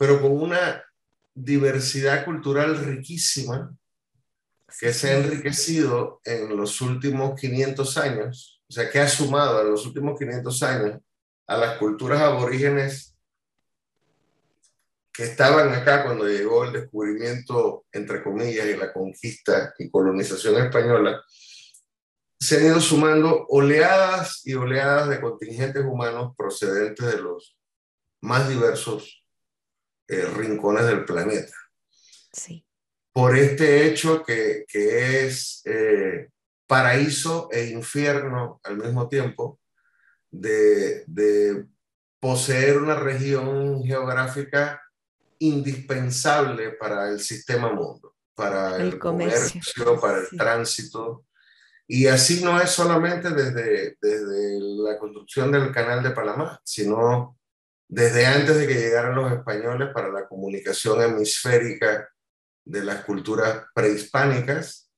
pero 0.03 0.21
con 0.21 0.33
una 0.33 0.85
diversidad 1.33 2.25
cultural 2.25 2.77
riquísima 2.77 3.73
que 4.81 4.93
se 4.93 5.11
ha 5.11 5.19
enriquecido 5.19 6.21
en 6.25 6.57
los 6.57 6.81
últimos 6.81 7.41
500 7.41 7.99
años, 7.99 8.61
o 8.69 8.73
sea, 8.73 8.91
que 8.91 8.99
ha 8.99 9.09
sumado 9.09 9.61
en 9.61 9.71
los 9.71 9.87
últimos 9.87 10.19
500 10.19 10.63
años 10.65 11.01
a 11.47 11.57
las 11.57 11.79
culturas 11.79 12.21
aborígenes 12.21 13.17
que 15.13 15.23
estaban 15.23 15.73
acá 15.73 16.03
cuando 16.03 16.27
llegó 16.27 16.65
el 16.65 16.73
descubrimiento, 16.73 17.85
entre 17.93 18.25
comillas, 18.25 18.67
y 18.67 18.77
la 18.77 18.93
conquista 18.93 19.73
y 19.79 19.89
colonización 19.89 20.65
española, 20.65 21.23
se 22.41 22.57
han 22.57 22.67
ido 22.67 22.81
sumando 22.81 23.47
oleadas 23.51 24.41
y 24.45 24.55
oleadas 24.55 25.11
de 25.11 25.21
contingentes 25.21 25.85
humanos 25.85 26.35
procedentes 26.37 27.07
de 27.07 27.23
los 27.23 27.57
más 28.21 28.49
diversos 28.49 29.22
eh, 30.13 30.27
rincones 30.27 30.85
del 30.87 31.05
planeta. 31.05 31.55
Sí. 32.33 32.67
Por 33.13 33.37
este 33.37 33.87
hecho 33.87 34.23
que, 34.23 34.65
que 34.69 35.25
es 35.27 35.63
eh, 35.65 36.29
paraíso 36.67 37.49
e 37.51 37.67
infierno 37.67 38.61
al 38.65 38.79
mismo 38.79 39.09
tiempo, 39.09 39.61
de, 40.31 41.05
de 41.07 41.67
poseer 42.21 42.79
una 42.79 42.95
región 42.95 43.83
geográfica 43.83 44.83
indispensable 45.39 46.71
para 46.73 47.09
el 47.09 47.21
sistema 47.21 47.73
mundo, 47.73 48.15
para 48.35 48.77
el, 48.77 48.99
comercio, 48.99 50.01
para 50.01 50.19
el 50.19 50.29
tránsito. 50.37 51.27
Y 51.87 52.07
así 52.07 52.43
no 52.45 52.61
es 52.61 52.71
solamente 52.71 53.31
desde, 53.31 53.97
desde 54.01 54.61
la 54.61 54.99
construcción 54.99 55.51
del 55.51 55.73
canal 55.73 56.03
de 56.03 56.13
Panamá, 56.13 56.61
sino 56.65 57.39
desde 57.93 58.25
antes 58.25 58.57
de 58.57 58.67
que 58.67 58.81
llegaran 58.81 59.15
los 59.15 59.31
españoles 59.31 59.91
para 59.93 60.09
la 60.09 60.27
comunicación 60.27 61.03
hemisférica 61.03 62.09
de 62.65 62.83
las 62.83 63.05
culturas 63.05 63.67
prehispánicas 63.75 64.91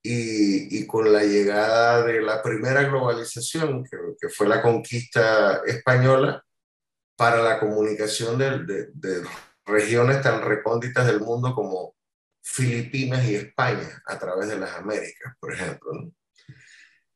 y, 0.00 0.86
con 0.86 1.12
la 1.12 1.24
llegada 1.24 2.04
de 2.04 2.22
la 2.22 2.40
primera 2.40 2.84
globalización, 2.84 3.82
que, 3.82 4.28
fue 4.28 4.46
la 4.46 4.62
conquista 4.62 5.62
española, 5.66 6.44
para 7.16 7.42
la 7.42 7.58
comunicación 7.58 8.38
de, 8.38 8.86
de, 8.94 9.24
regiones 9.64 10.22
tan 10.22 10.40
recónditas 10.40 11.08
del 11.08 11.18
mundo 11.18 11.56
como 11.56 11.96
Filipinas 12.40 13.26
y 13.26 13.34
España 13.34 14.00
a 14.06 14.16
través 14.16 14.48
de 14.48 14.60
las 14.60 14.76
Américas, 14.76 15.34
por 15.40 15.52
ejemplo. 15.52 15.90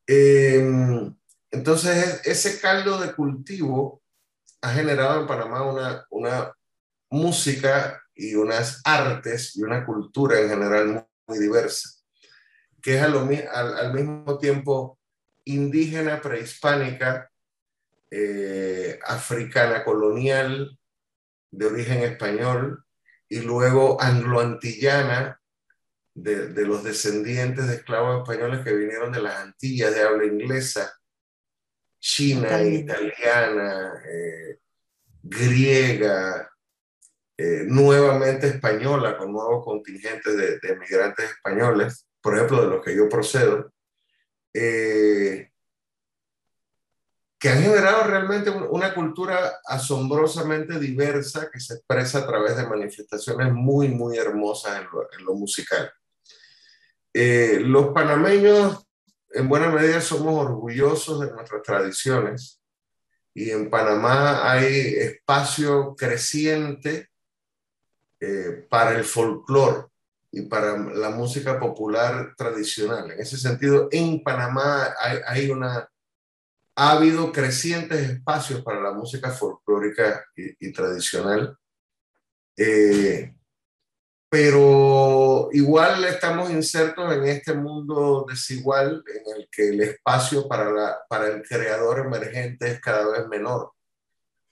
Em, 0.05 1.15
entonces, 1.53 2.23
ese 2.25 2.61
caldo 2.61 3.01
de 3.01 3.15
cultivo 3.15 4.02
ha 4.63 4.71
generado 4.71 5.21
en 5.21 5.27
Panamá 5.27 5.65
una, 5.65 6.07
una 6.11 6.53
música 7.11 8.01
y 8.15 8.35
unas 8.35 8.81
artes 8.85 9.57
y 9.57 9.63
una 9.63 9.85
cultura 9.85 10.41
en 10.41 10.49
general 10.49 11.07
muy, 11.27 11.39
diversa, 11.39 11.91
que 12.81 12.97
es 12.97 13.03
al, 13.03 13.93
mismo 13.95 14.39
tiempo 14.39 14.99
indígena, 15.45 16.21
prehispánica, 16.21 17.31
eh, 18.11 18.99
africana 19.05 19.83
colonial, 19.83 20.79
de 21.51 21.67
origen 21.67 22.03
español, 22.03 22.85
y 23.29 23.41
luego 23.41 24.01
angloantillana, 24.01 25.41
de, 26.15 26.49
de, 26.49 26.67
los 26.67 26.85
descendientes 26.85 27.67
de 27.67 27.77
esclavos 27.77 28.23
españoles 28.23 28.63
que 28.63 28.75
vinieron 28.75 29.11
de 29.11 29.23
las 29.23 29.37
Antillas 29.37 29.95
de 29.95 30.03
habla 30.03 30.27
inglesa 30.27 30.93
china, 32.03 32.61
italiana, 32.61 34.03
eh, 34.05 34.59
griega, 35.23 36.51
eh, 37.39 37.63
nuevamente 37.67 38.49
española, 38.49 39.17
con 39.17 39.33
nuevos 39.33 39.65
contingentes 39.65 40.37
de, 40.37 40.59
de, 40.59 40.77
migrantes 40.77 41.31
españoles, 41.31 42.09
por 42.21 42.35
ejemplo, 42.37 42.61
de 42.61 42.69
los 42.69 42.85
que 42.85 42.97
yo 42.97 43.09
procedo, 43.09 43.73
eh, 44.53 45.49
que 47.39 47.49
han 47.49 47.63
generado 47.63 48.05
realmente 48.05 48.51
una 48.51 48.95
cultura 48.95 49.61
asombrosamente 49.65 50.79
diversa 50.79 51.51
que 51.53 51.59
se 51.59 51.75
expresa 51.75 52.19
a 52.19 52.27
través 52.27 52.57
de 52.57 52.67
manifestaciones 52.67 53.53
muy, 53.53 53.89
muy 53.89 54.17
hermosas 54.17 54.81
en 55.19 55.25
lo, 55.25 55.35
musical. 55.35 55.93
Eh, 57.13 57.59
los 57.61 57.89
panameños, 57.89 58.87
en 59.35 59.49
buena 59.49 59.69
medida, 59.69 60.01
somos 60.01 60.45
orgullosos 60.45 61.21
de 61.21 61.31
nuestras 61.33 61.63
tradiciones 61.63 62.61
y 63.35 63.51
en 63.51 63.71
Panamá 63.71 64.51
hay 64.51 64.95
espacio 64.95 65.95
creciente 65.97 67.09
eh, 68.21 68.67
para 68.69 68.93
el 68.93 69.05
folclore 69.05 69.87
y 70.31 70.43
para 70.43 70.77
la 70.79 71.11
música 71.11 71.59
popular 71.59 72.35
tradicional. 72.37 73.11
En 73.11 73.21
ese 73.21 73.37
sentido, 73.37 73.89
en 73.91 74.23
Panamá 74.23 74.95
ha 76.75 76.91
habido 76.91 77.33
crecientes 77.33 78.11
espacios 78.11 78.63
para 78.63 78.81
la 78.81 78.93
música 78.93 79.31
folclórica 79.31 80.25
y, 80.37 80.73
tradicional, 80.73 81.57
eh, 82.57 83.35
pero 84.33 85.51
igual 85.53 86.05
estamos 86.05 86.51
insertos 86.51 87.13
en 87.13 87.25
este 87.25 87.53
mundo 87.53 88.25
desigual 88.27 89.05
en 89.07 89.37
el 89.37 89.49
que 89.53 89.69
el 89.69 89.83
espacio 89.83 90.49
para, 90.49 90.71
la, 90.71 91.05
para 91.07 91.27
el 91.27 91.43
creador 91.43 92.07
emergente 92.07 92.71
es 92.71 92.81
cada 92.81 93.11
vez 93.11 93.29
menor. 93.29 93.73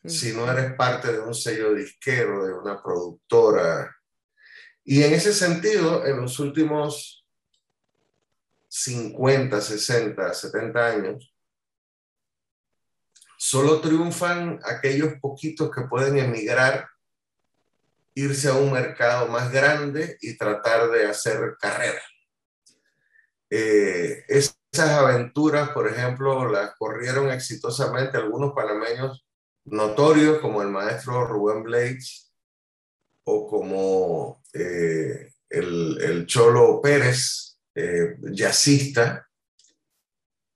Si 0.05 0.35
no 0.35 0.53
eres 0.53 0.75
parte 0.75 1.11
de 1.11 1.21
un 1.21 1.33
sello 1.33 1.73
disquero, 1.73 2.45
de 2.45 2.53
una 2.53 2.83
productora. 2.83 3.97
Y 4.85 5.03
en 5.03 5.15
ese 5.15 5.33
sentido, 5.33 6.05
en 6.05 6.21
los 6.21 6.39
últimos 6.41 7.25
50, 8.69 9.63
60, 9.63 10.35
70 10.35 10.87
años, 10.87 11.35
Solo 13.43 13.81
triunfan 13.81 14.61
aquellos 14.63 15.15
poquitos 15.19 15.71
que 15.71 15.85
pueden 15.85 16.19
emigrar, 16.19 16.87
irse 18.14 18.49
a 18.49 18.55
un 18.55 18.73
mercado 18.73 19.29
más 19.29 19.52
grande 19.52 20.17
y 20.21 20.37
tratar 20.37 20.90
de 20.90 21.07
hacer 21.07 21.57
carrera. 21.61 22.02
Eh, 23.50 24.25
esas 24.29 24.90
aventuras, 24.90 25.71
por 25.71 25.88
ejemplo, 25.88 26.49
las 26.49 26.75
corrieron 26.76 27.31
exitosamente 27.31 28.17
algunos 28.17 28.52
panameños 28.55 29.26
notorios 29.64 30.38
como 30.38 30.62
el 30.62 30.69
maestro 30.69 31.26
Rubén 31.26 31.62
Blades 31.62 32.33
o 33.25 33.49
como 33.49 34.43
eh, 34.52 35.33
el, 35.49 36.26
Cholo 36.26 36.81
Pérez, 36.81 37.59
eh, 37.75 38.17
jazzista, 38.33 39.26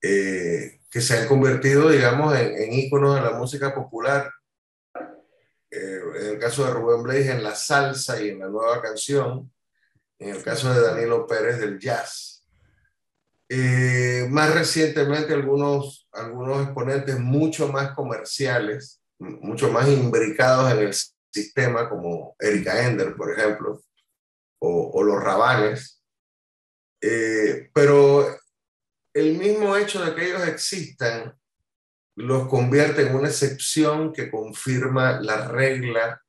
eh, 0.03 0.81
que 0.91 1.01
se 1.01 1.19
han 1.19 1.29
convertido, 1.29 1.91
digamos, 1.91 2.39
en, 2.39 2.57
en 2.57 2.73
íconos 2.73 3.17
de 3.17 3.23
la 3.23 3.33
música 3.33 3.75
popular. 3.75 4.31
En 6.15 6.27
el 6.27 6.39
caso 6.39 6.65
de 6.65 6.73
Rubén 6.73 7.03
Blades, 7.03 7.29
en 7.29 7.43
la 7.43 7.55
salsa 7.55 8.21
y 8.21 8.29
en 8.29 8.41
la 8.41 8.49
nueva 8.49 8.81
canción. 8.81 9.53
En 10.19 10.31
el 10.31 10.43
caso 10.43 10.73
de 10.73 10.81
Danilo 10.81 11.27
Pérez, 11.27 11.59
del 11.59 11.79
jazz. 11.79 12.47
Eh, 13.49 14.27
más 14.31 14.55
recientemente, 14.55 15.35
algunos, 15.35 16.09
algunos 16.13 16.63
exponentes 16.63 17.19
mucho 17.19 17.69
más 17.69 17.95
comerciales, 17.95 19.03
mucho 19.19 19.71
más 19.71 19.89
imbricados 19.89 20.73
en 20.73 20.79
el 20.79 20.95
sistema, 21.31 21.89
como 21.89 22.37
Erika 22.39 22.87
Ender, 22.87 23.15
por 23.17 23.31
ejemplo, 23.33 23.81
o, 24.61 24.91
o 24.95 25.03
los 25.03 25.23
Rabanes. 25.23 26.03
Eh, 27.01 27.71
pero 27.75 28.27
el 29.13 29.37
mismo 29.37 29.77
hecho 29.77 30.03
de 30.05 30.15
que 30.15 30.27
ellos 30.27 30.49
existan 30.49 31.37
los 32.17 32.49
convierte 32.49 33.03
en 33.03 33.15
una 33.15 33.29
excepción 33.29 34.13
que 34.13 34.31
confirma 34.31 35.21
la 35.21 35.49
regla 35.49 36.23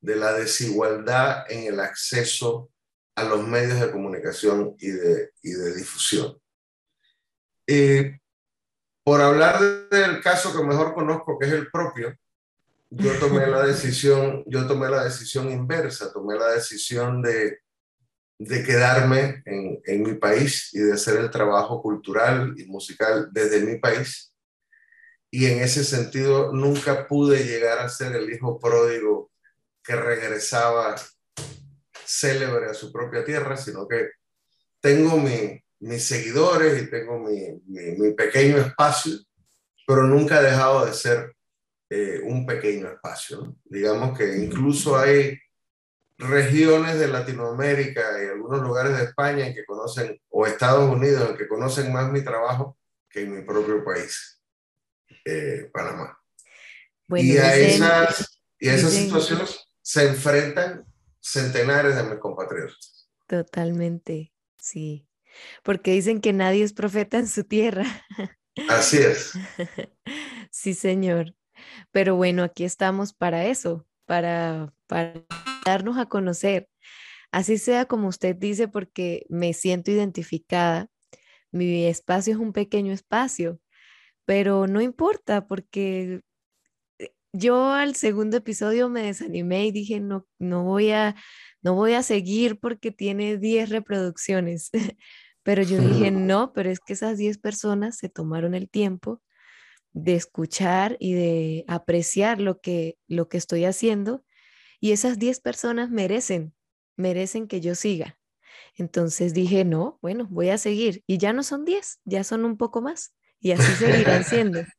de 0.00 0.16
la 0.16 0.32
desigualdad 0.32 1.50
en 1.50 1.72
el 1.72 1.80
acceso 1.80 2.70
a 3.16 3.24
los 3.24 3.46
medios 3.46 3.80
de 3.80 3.90
comunicación 3.90 4.74
y 4.78 4.88
de, 4.88 5.32
de 5.42 5.74
difusión. 5.74 6.38
por 9.04 9.20
hablar 9.20 9.88
del 9.88 10.20
caso 10.20 10.54
que 10.54 10.64
mejor 10.64 10.94
conozco, 10.94 11.38
que 11.38 11.46
es 11.46 11.52
el 11.52 11.70
propio, 11.70 12.16
yo 12.90 13.18
tomé 13.18 13.46
la 13.46 13.62
decisión, 13.66 14.44
yo 14.46 14.66
tomé 14.66 14.88
la 14.88 15.04
decisión 15.04 15.50
inversa, 15.50 16.12
tomé 16.12 16.36
la 16.36 16.52
decisión 16.52 17.22
de 17.22 17.64
de 18.38 18.64
quedarme 18.64 19.42
en, 19.46 19.80
en, 19.84 20.02
mi 20.02 20.14
país 20.14 20.70
y 20.72 20.80
de 20.80 20.94
hacer 20.94 21.20
el 21.20 21.30
trabajo 21.30 21.80
cultural 21.80 22.54
y 22.56 22.66
musical 22.66 23.28
desde 23.32 23.60
mi 23.60 23.78
país. 23.78 24.33
Y 25.36 25.46
en 25.46 25.58
ese 25.58 25.82
sentido 25.82 26.52
nunca 26.52 27.08
pude 27.08 27.42
llegar 27.42 27.80
a 27.80 27.88
ser 27.88 28.14
el 28.14 28.32
hijo 28.32 28.56
pródigo 28.60 29.32
que 29.82 29.96
regresaba 29.96 30.94
célebre 32.06 32.70
a 32.70 32.74
su 32.74 32.92
propia 32.92 33.24
tierra, 33.24 33.56
sino 33.56 33.88
que 33.88 34.10
tengo 34.80 35.16
mi, 35.16 35.60
mis 35.80 36.04
seguidores 36.04 36.80
y 36.80 36.88
tengo 36.88 37.18
mi, 37.18 37.60
mi, 37.66 38.12
pequeño 38.12 38.58
espacio, 38.58 39.10
pero 39.84 40.04
nunca 40.04 40.38
he 40.38 40.44
dejado 40.44 40.86
de 40.86 40.92
ser 40.92 41.34
eh, 41.90 42.20
un 42.22 42.46
pequeño 42.46 42.86
espacio. 42.92 43.56
Digamos 43.64 44.16
que 44.16 44.36
incluso 44.36 44.96
hay 44.96 45.36
regiones 46.16 46.96
de 47.00 47.08
Latinoamérica 47.08 48.22
y 48.22 48.28
algunos 48.28 48.62
lugares 48.62 48.96
de 48.96 49.02
España 49.02 49.48
en 49.48 49.54
que 49.54 49.64
conocen, 49.64 50.16
o 50.28 50.46
Estados 50.46 50.88
Unidos, 50.88 51.28
en 51.28 51.36
que 51.36 51.48
conocen 51.48 51.92
más 51.92 52.08
mi 52.12 52.22
trabajo 52.22 52.78
que 53.10 53.22
en 53.22 53.34
mi 53.34 53.42
propio 53.42 53.84
país, 53.84 54.33
eh, 55.24 55.70
Panamá. 55.72 56.18
y, 57.10 57.36
a 57.36 57.56
esas, 57.56 58.40
y 58.58 58.68
a 58.68 58.74
esas 58.74 58.92
situaciones 58.92 59.60
se 59.82 60.06
enfrentan 60.08 60.84
centenares 61.20 61.96
de 61.96 62.02
mis 62.04 62.18
compatriotas. 62.18 63.08
Totalmente, 63.26 64.32
sí. 64.58 65.08
Porque 65.62 65.92
dicen 65.92 66.20
que 66.20 66.32
nadie 66.32 66.62
es 66.62 66.72
profeta 66.72 67.18
en 67.18 67.28
su 67.28 67.44
tierra. 67.44 67.84
Así 68.68 68.98
es. 68.98 69.32
sí, 70.50 70.74
señor. 70.74 71.34
Pero 71.90 72.16
bueno, 72.16 72.42
aquí 72.42 72.64
estamos 72.64 73.12
para 73.12 73.46
eso, 73.46 73.86
para, 74.04 74.72
para 74.86 75.24
darnos 75.64 75.98
a 75.98 76.06
conocer. 76.06 76.68
Así 77.32 77.58
sea 77.58 77.86
como 77.86 78.08
usted 78.08 78.36
dice, 78.36 78.68
porque 78.68 79.26
me 79.28 79.52
siento 79.54 79.90
identificada. 79.90 80.88
Mi 81.50 81.84
espacio 81.86 82.34
es 82.34 82.38
un 82.38 82.52
pequeño 82.52 82.92
espacio, 82.92 83.60
pero 84.24 84.66
no 84.66 84.80
importa 84.80 85.46
porque 85.46 86.20
eh, 86.98 87.12
yo 87.32 87.70
al 87.72 87.94
segundo 87.96 88.36
episodio 88.36 88.88
me 88.88 89.02
desanimé 89.02 89.66
y 89.66 89.72
dije, 89.72 90.00
no, 90.00 90.26
no 90.38 90.64
voy 90.64 90.90
a, 90.90 91.16
no 91.62 91.74
voy 91.74 91.94
a 91.94 92.02
seguir 92.02 92.58
porque 92.58 92.90
tiene 92.90 93.38
10 93.38 93.70
reproducciones. 93.70 94.70
pero 95.42 95.62
yo 95.62 95.78
dije, 95.78 96.10
no, 96.10 96.52
pero 96.52 96.70
es 96.70 96.80
que 96.80 96.94
esas 96.94 97.18
10 97.18 97.38
personas 97.38 97.96
se 97.98 98.08
tomaron 98.08 98.54
el 98.54 98.68
tiempo 98.68 99.22
de 99.92 100.14
escuchar 100.14 100.96
y 100.98 101.14
de 101.14 101.64
apreciar 101.68 102.40
lo 102.40 102.60
que, 102.60 102.98
lo 103.06 103.28
que 103.28 103.38
estoy 103.38 103.64
haciendo 103.64 104.24
y 104.80 104.92
esas 104.92 105.18
10 105.18 105.40
personas 105.40 105.90
merecen, 105.90 106.52
merecen 106.96 107.48
que 107.48 107.60
yo 107.60 107.74
siga. 107.74 108.18
Entonces 108.76 109.32
dije, 109.34 109.64
no, 109.64 109.98
bueno, 110.02 110.26
voy 110.28 110.50
a 110.50 110.58
seguir. 110.58 111.02
Y 111.06 111.18
ya 111.18 111.32
no 111.32 111.42
son 111.42 111.64
10, 111.64 112.00
ya 112.04 112.24
son 112.24 112.44
un 112.44 112.56
poco 112.56 112.82
más. 112.82 113.14
Y 113.44 113.52
así 113.52 113.72
seguirán 113.74 114.24
siendo. 114.24 114.60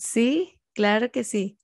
Sí, 0.00 0.60
claro 0.74 1.10
que 1.10 1.24
sí. 1.24 1.58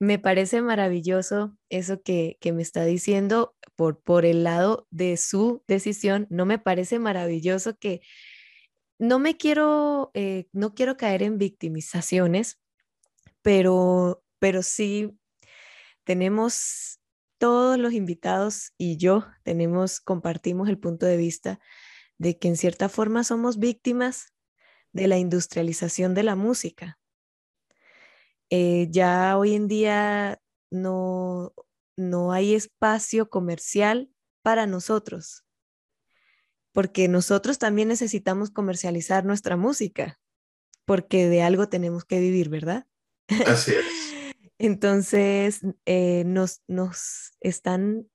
Me 0.00 0.18
parece 0.18 0.60
maravilloso 0.60 1.56
eso 1.68 2.02
que, 2.02 2.36
me 2.52 2.62
está 2.62 2.84
diciendo 2.84 3.54
por, 3.76 4.02
por 4.02 4.24
el 4.26 4.42
lado 4.42 4.88
de 4.90 5.16
su 5.16 5.62
decisión. 5.68 6.26
No 6.30 6.46
me 6.46 6.58
parece 6.58 6.98
maravilloso 6.98 7.78
que 7.78 8.00
no 8.98 9.20
me 9.20 9.36
quiero, 9.36 10.10
eh, 10.14 10.48
no 10.52 10.74
quiero 10.74 10.96
caer 10.96 11.22
en 11.22 11.38
victimizaciones, 11.38 12.60
pero, 13.40 14.24
pero 14.40 14.64
sí 14.64 15.16
tenemos 16.02 16.98
todos 17.38 17.78
los 17.78 17.92
invitados 17.92 18.72
y 18.76 18.96
yo 18.96 19.28
tenemos, 19.44 20.00
compartimos 20.00 20.68
el 20.68 20.80
punto 20.80 21.06
de 21.06 21.16
vista 21.18 21.60
de 22.18 22.36
que 22.36 22.48
en 22.48 22.56
cierta 22.56 22.88
forma 22.88 23.22
somos 23.22 23.60
víctimas 23.60 24.33
de 24.94 25.08
la 25.08 25.18
industrialización 25.18 26.14
de 26.14 26.22
la 26.22 26.36
música. 26.36 26.98
Eh, 28.48 28.86
ya 28.90 29.36
hoy 29.36 29.54
en 29.54 29.68
día 29.68 30.40
no, 30.70 31.52
no 31.96 32.32
hay 32.32 32.54
espacio 32.54 33.28
comercial 33.28 34.10
para 34.42 34.66
nosotros, 34.66 35.44
porque 36.72 37.08
nosotros 37.08 37.58
también 37.58 37.88
necesitamos 37.88 38.50
comercializar 38.50 39.24
nuestra 39.26 39.56
música. 39.56 40.18
porque 40.86 41.28
de 41.28 41.40
algo 41.40 41.70
tenemos 41.70 42.04
que 42.04 42.20
vivir, 42.20 42.50
¿verdad? 42.50 42.86
Así 43.46 43.72
es. 43.72 43.84
Entonces, 44.58 45.60
eh, 45.86 46.24
nos, 46.26 46.60
nos 46.66 47.32
están 47.40 48.06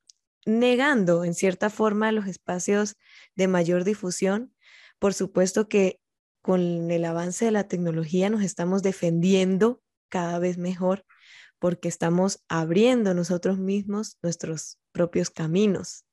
negando 0.45 1.23
en 1.25 1.33
cierta 1.33 1.71
forma 1.71 2.11
los 2.11 2.27
espacios 2.27 2.95
de 3.35 3.47
mayor 3.47 3.85
difusión. 3.85 4.53
Por 4.99 5.15
supuesto 5.15 5.67
que 5.67 5.98
con 6.41 6.91
el 6.91 7.06
avance 7.06 7.45
de 7.45 7.52
la 7.52 7.67
tecnología 7.67 8.30
nos 8.30 8.43
estamos 8.43 8.82
defendiendo 8.82 9.82
cada 10.10 10.39
vez 10.39 10.58
mejor 10.58 11.06
porque 11.60 11.89
estamos 11.89 12.43
abriendo 12.47 13.13
nosotros 13.13 13.60
mismos 13.60 14.17
nuestros 14.21 14.80
propios 14.91 15.30
caminos. 15.30 16.06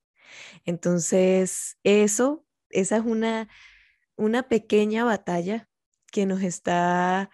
Entonces, 0.65 1.79
eso, 1.85 2.45
esa 2.71 2.97
es 2.97 3.05
una, 3.05 3.49
una 4.17 4.49
pequeña 4.49 5.05
batalla 5.05 5.69
que 6.11 6.27
nos 6.27 6.43
está, 6.43 7.31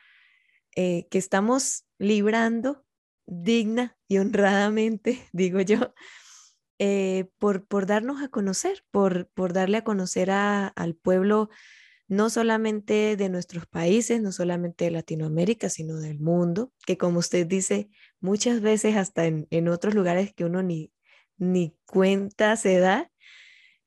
eh, 0.77 1.09
que 1.11 1.19
estamos 1.19 1.87
librando 1.99 2.85
digna 3.27 3.97
y 4.09 4.19
honradamente, 4.19 5.27
digo 5.33 5.61
yo, 5.61 5.95
eh, 6.79 7.31
por, 7.39 7.67
por 7.67 7.87
darnos 7.87 8.23
a 8.23 8.29
conocer, 8.29 8.85
por, 8.91 9.29
por 9.29 9.53
darle 9.53 9.79
a 9.79 9.85
conocer 9.85 10.31
al 10.31 10.95
pueblo 11.01 11.49
no 12.13 12.29
solamente 12.29 13.17
de 13.17 13.31
nuestros 13.31 13.67
países, 13.67 14.21
no 14.21 14.33
solamente 14.33 14.85
de 14.85 14.91
Latinoamérica, 14.91 15.71
sino 15.71 15.97
del 15.97 16.21
mundo, 16.21 16.71
que 16.85 16.99
como 16.99 17.21
usted 17.21 17.47
dice, 17.47 17.89
muchas 18.21 18.61
veces 18.61 18.97
hasta 18.97 19.25
en, 19.25 19.47
en 19.49 19.69
otros 19.69 19.95
lugares 19.95 20.35
que 20.35 20.45
uno 20.45 20.63
ni, 20.63 20.93
ni 21.39 21.75
cuenta 21.87 22.55
se 22.57 22.79
da, 22.79 23.11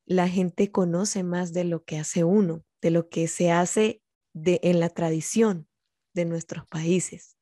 la 0.06 0.28
gente 0.28 0.72
conoce 0.72 1.22
más 1.22 1.54
de 1.54 1.66
lo 1.66 1.84
que 1.84 2.00
hace 2.00 2.24
uno, 2.24 2.66
de 2.82 2.90
lo 2.90 3.10
que 3.10 3.28
se 3.28 3.52
hace 3.52 4.02
de, 4.34 4.60
en 4.64 4.80
la 4.80 4.90
tradición 4.90 5.70
de 6.16 6.26
nuestros 6.26 6.66
países. 6.66 7.38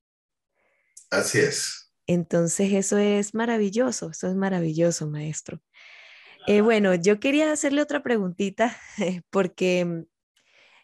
Así 1.10 1.40
es. 1.40 1.94
Entonces 2.08 2.74
eso 2.74 2.98
es 2.98 3.34
maravilloso, 3.34 4.10
eso 4.10 4.28
es 4.28 4.36
maravilloso, 4.36 5.08
maestro. 5.08 5.62
Eh, 6.46 6.60
bueno, 6.60 6.94
yo 6.94 7.22
quería 7.22 7.54
hacerle 7.54 7.82
otra 7.82 8.04
preguntita 8.04 8.78
porque 9.30 10.08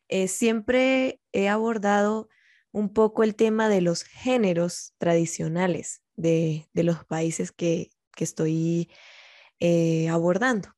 eh, 0.10 0.28
siempre 0.28 1.22
he 1.32 1.50
abordado 1.50 2.30
un 2.72 2.94
poco 2.94 3.24
el 3.24 3.36
tema 3.36 3.70
de 3.70 3.82
los 3.82 4.04
géneros 4.04 4.94
tradicionales 4.98 6.02
de, 6.16 6.68
los 6.74 7.06
países 7.06 7.52
que, 7.52 7.92
estoy 8.18 8.92
eh, 9.62 10.10
abordando. 10.10 10.76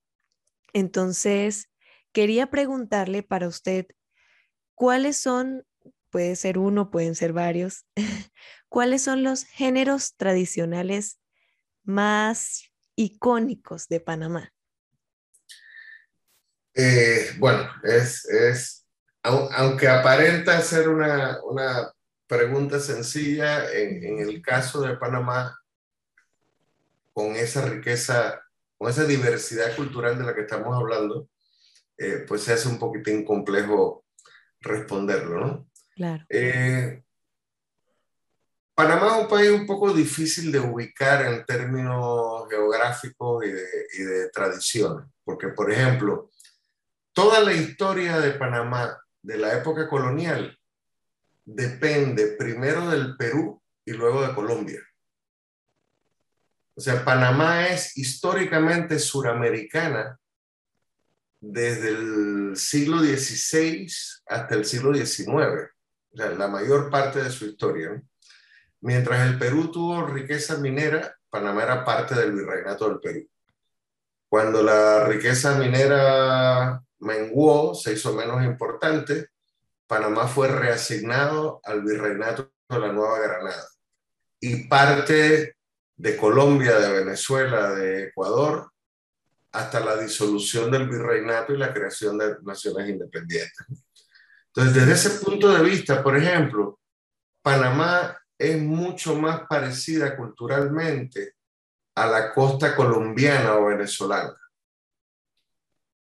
Entonces, 0.73 1.71
quería 2.11 2.51
preguntarle 2.51 3.23
para 3.23 3.47
usted, 3.47 3.87
¿cuáles 4.75 5.17
son, 5.17 5.65
puede 6.11 6.35
ser 6.35 6.59
uno, 6.59 6.91
pueden 6.91 7.15
ser 7.15 7.33
varios, 7.33 7.87
cuáles 8.69 9.01
son 9.01 9.23
los 9.23 9.43
géneros 9.45 10.15
tradicionales 10.17 11.19
más 11.83 12.71
icónicos 12.95 13.87
de 13.87 14.01
Panamá? 14.01 14.53
Eh, 16.75 17.31
bueno, 17.39 17.67
es, 17.83 18.25
es, 18.25 18.80
aunque 19.23 19.87
aparenta 19.87 20.61
ser 20.61 20.89
una, 20.89 21.39
pregunta 22.27 22.79
sencilla, 22.79 23.71
en, 23.73 24.19
el 24.19 24.41
caso 24.41 24.81
de 24.81 24.95
Panamá, 24.95 25.59
con 27.11 27.35
esa 27.35 27.65
riqueza, 27.65 28.41
con 28.77 28.89
esa 28.89 29.03
diversidad 29.03 29.75
cultural 29.75 30.17
de 30.17 30.23
la 30.23 30.33
que 30.33 30.41
estamos 30.41 30.73
hablando, 30.73 31.27
eh, 31.97 32.23
pues 32.25 32.43
se 32.43 32.53
hace 32.53 32.69
un 32.69 32.79
poquitín 32.79 33.25
complejo 33.25 34.05
responderlo, 34.61 35.45
¿no? 35.45 35.69
Claro. 35.93 36.25
Eh, 36.29 37.03
Panamá 38.73 39.07
es 39.07 39.23
un 39.23 39.27
país 39.27 39.51
un 39.51 39.67
poco 39.67 39.93
difícil 39.93 40.53
de 40.53 40.59
ubicar 40.59 41.25
en 41.25 41.45
términos 41.45 42.47
geográficos 42.49 43.45
y 43.45 43.51
de, 43.51 43.67
y 43.99 44.03
de 44.03 44.29
tradiciones, 44.29 45.05
porque, 45.25 45.49
por 45.49 45.69
ejemplo, 45.69 46.31
toda 47.11 47.41
la 47.41 47.51
historia 47.51 48.19
de 48.21 48.31
Panamá 48.31 49.00
de 49.21 49.37
la 49.37 49.53
época 49.57 49.87
colonial 49.87 50.57
depende 51.45 52.35
primero 52.37 52.89
del 52.89 53.15
Perú 53.17 53.61
y 53.85 53.91
luego 53.91 54.25
de 54.25 54.33
Colombia. 54.33 54.79
O 56.75 56.81
sea, 56.81 57.03
Panamá 57.03 57.67
es 57.67 57.97
históricamente 57.97 58.97
suramericana 58.97 60.17
desde 61.39 61.89
el 61.89 62.53
siglo 62.55 62.99
XVI 62.99 63.91
hasta 64.27 64.55
el 64.55 64.65
siglo 64.65 64.93
XIX, 64.93 65.27
o 66.13 66.17
sea, 66.17 66.29
la 66.29 66.47
mayor 66.47 66.89
parte 66.89 67.23
de 67.23 67.31
su 67.31 67.45
historia. 67.45 68.01
Mientras 68.79 69.27
el 69.27 69.37
Perú 69.37 69.71
tuvo 69.71 70.05
riqueza 70.07 70.57
minera, 70.57 71.15
Panamá 71.29 71.63
era 71.63 71.83
parte 71.83 72.15
del 72.15 72.31
virreinato 72.31 72.89
del 72.89 72.99
Perú. 72.99 73.27
Cuando 74.29 74.63
la 74.63 75.05
riqueza 75.05 75.57
minera 75.57 76.81
menguó, 77.01 77.75
se 77.75 77.93
hizo 77.93 78.13
menos 78.13 78.43
importante, 78.43 79.29
Panamá 79.87 80.27
fue 80.27 80.47
reasignado 80.47 81.59
al 81.63 81.81
virreinato 81.81 82.53
de 82.69 82.79
la 82.79 82.93
Nueva 82.93 83.19
Granada. 83.19 83.67
Y 84.39 84.67
parte 84.67 85.57
de 85.95 86.17
Colombia, 86.17 86.79
de 86.79 86.91
Venezuela, 87.03 87.71
de 87.71 88.05
Ecuador, 88.05 88.71
hasta 89.51 89.79
la 89.81 89.97
disolución 89.97 90.71
del 90.71 90.87
virreinato 90.87 91.53
y 91.53 91.57
la 91.57 91.73
creación 91.73 92.17
de 92.17 92.37
naciones 92.43 92.89
independientes. 92.89 93.67
Entonces, 94.47 94.73
desde 94.73 94.93
ese 94.93 95.25
punto 95.25 95.49
de 95.49 95.61
vista, 95.63 96.01
por 96.01 96.17
ejemplo, 96.17 96.79
Panamá 97.41 98.17
es 98.37 98.61
mucho 98.61 99.15
más 99.15 99.41
parecida 99.47 100.15
culturalmente 100.15 101.35
a 101.95 102.05
la 102.07 102.33
costa 102.33 102.75
colombiana 102.75 103.55
o 103.55 103.65
venezolana. 103.65 104.35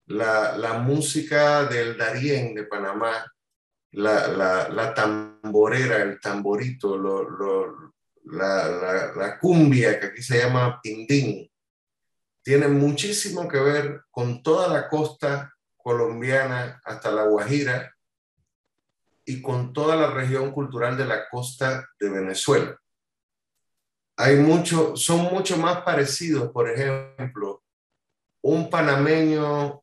La, 0.08 0.58
la 0.58 0.74
música 0.80 1.66
del 1.66 1.98
Darién 1.98 2.54
de 2.54 2.66
Panamá, 2.66 3.26
la, 3.92 4.28
la, 4.28 4.70
la 4.70 4.94
tamborera, 4.94 6.02
el 6.02 6.20
tamborito, 6.20 6.98
lo, 6.98 7.94
la, 8.26 9.12
la, 9.16 9.40
cumbia, 9.40 10.00
que 10.00 10.08
aquí 10.08 10.22
se 10.22 10.40
llama 10.40 10.80
pindín, 10.82 11.50
tiene 12.42 12.68
muchísimo 12.68 13.48
que 13.48 13.60
ver 13.60 14.02
con 14.12 14.44
toda 14.44 14.68
la 14.68 14.90
costa 14.90 15.54
colombiana 15.78 16.82
hasta 16.84 17.12
la 17.12 17.24
Guajira 17.24 17.94
y 19.26 19.42
con 19.42 19.72
toda 19.72 19.96
la 19.96 20.12
región 20.12 20.52
cultural 20.52 20.98
de 20.98 21.06
la 21.06 21.30
costa 21.30 21.88
de 22.00 22.10
Venezuela. 22.10 22.78
Hay 24.18 24.36
mucho, 24.38 24.96
son 24.96 25.24
mucho 25.34 25.58
más 25.58 25.82
parecidos, 25.82 26.52
por 26.52 26.70
ejemplo, 26.70 27.64
un 28.42 28.70
panameño 28.70 29.83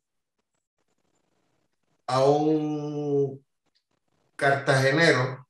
a 2.10 2.24
un 2.24 3.44
cartagenero 4.36 5.46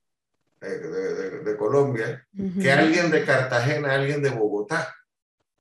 de, 0.61 1.57
Colombia 1.57 2.27
que 2.61 2.71
alguien 2.71 3.11
de 3.11 3.25
Cartagena, 3.25 3.95
alguien 3.95 4.23
de 4.23 4.31
Bogotá. 4.31 4.95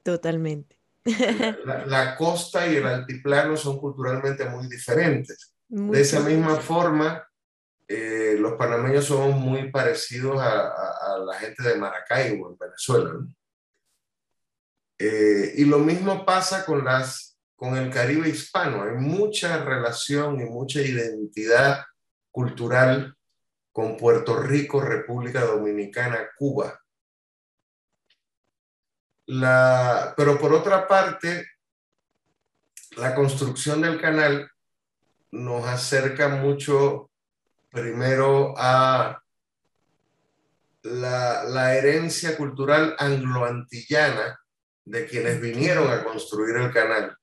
Totalmente. 0.03 0.77
La, 1.65 2.15
costa 2.17 2.67
y 2.67 2.75
el 2.75 2.85
altiplano 2.85 3.55
son 3.55 3.79
culturalmente 3.79 4.45
muy 4.45 4.67
diferentes. 4.67 5.53
de 5.67 6.01
esa 6.01 6.19
misma 6.19 6.57
forma, 6.57 7.25
eh, 7.87 8.35
los 8.37 8.53
panameños 8.53 9.05
somos 9.05 9.35
muy 9.39 9.71
parecidos 9.71 10.37
a, 10.41 11.17
la 11.25 11.33
gente 11.35 11.63
de 11.63 11.75
Maracaibo, 11.75 12.49
en 12.49 12.57
Venezuela. 12.57 13.11
Eh, 14.97 15.53
y 15.55 15.65
lo 15.65 15.79
mismo 15.79 16.25
pasa 16.25 16.65
con, 16.65 16.83
las, 16.83 17.28
con 17.59 17.75
el 17.75 17.91
Caribe 17.91 18.29
hispano. 18.29 18.83
Hay 18.83 18.95
mucha 18.95 19.63
relación 19.63 20.39
y 20.39 20.45
mucha 20.45 20.81
identidad 20.81 21.83
cultural 22.31 23.15
con 23.71 23.97
Puerto 23.97 24.37
Rico, 24.41 24.79
República 24.81 25.41
Dominicana, 25.41 26.29
Cuba 26.37 26.79
pero 30.15 30.39
por 30.39 30.53
otra 30.53 30.87
parte, 30.87 31.45
la 32.97 33.13
construcción 33.13 33.81
del 33.81 34.01
canal 34.01 34.49
nos 35.31 35.65
acerca 35.65 36.29
mucho 36.29 37.11
primero 37.69 38.55
a 38.57 39.21
la, 40.81 41.75
herencia 41.75 42.35
cultural 42.35 42.95
angloantillana 42.97 44.39
de 44.85 45.05
quienes 45.05 45.39
vinieron 45.39 45.91
a 45.91 46.03
construir 46.03 46.55
el 46.57 46.73
canal. 46.73 47.15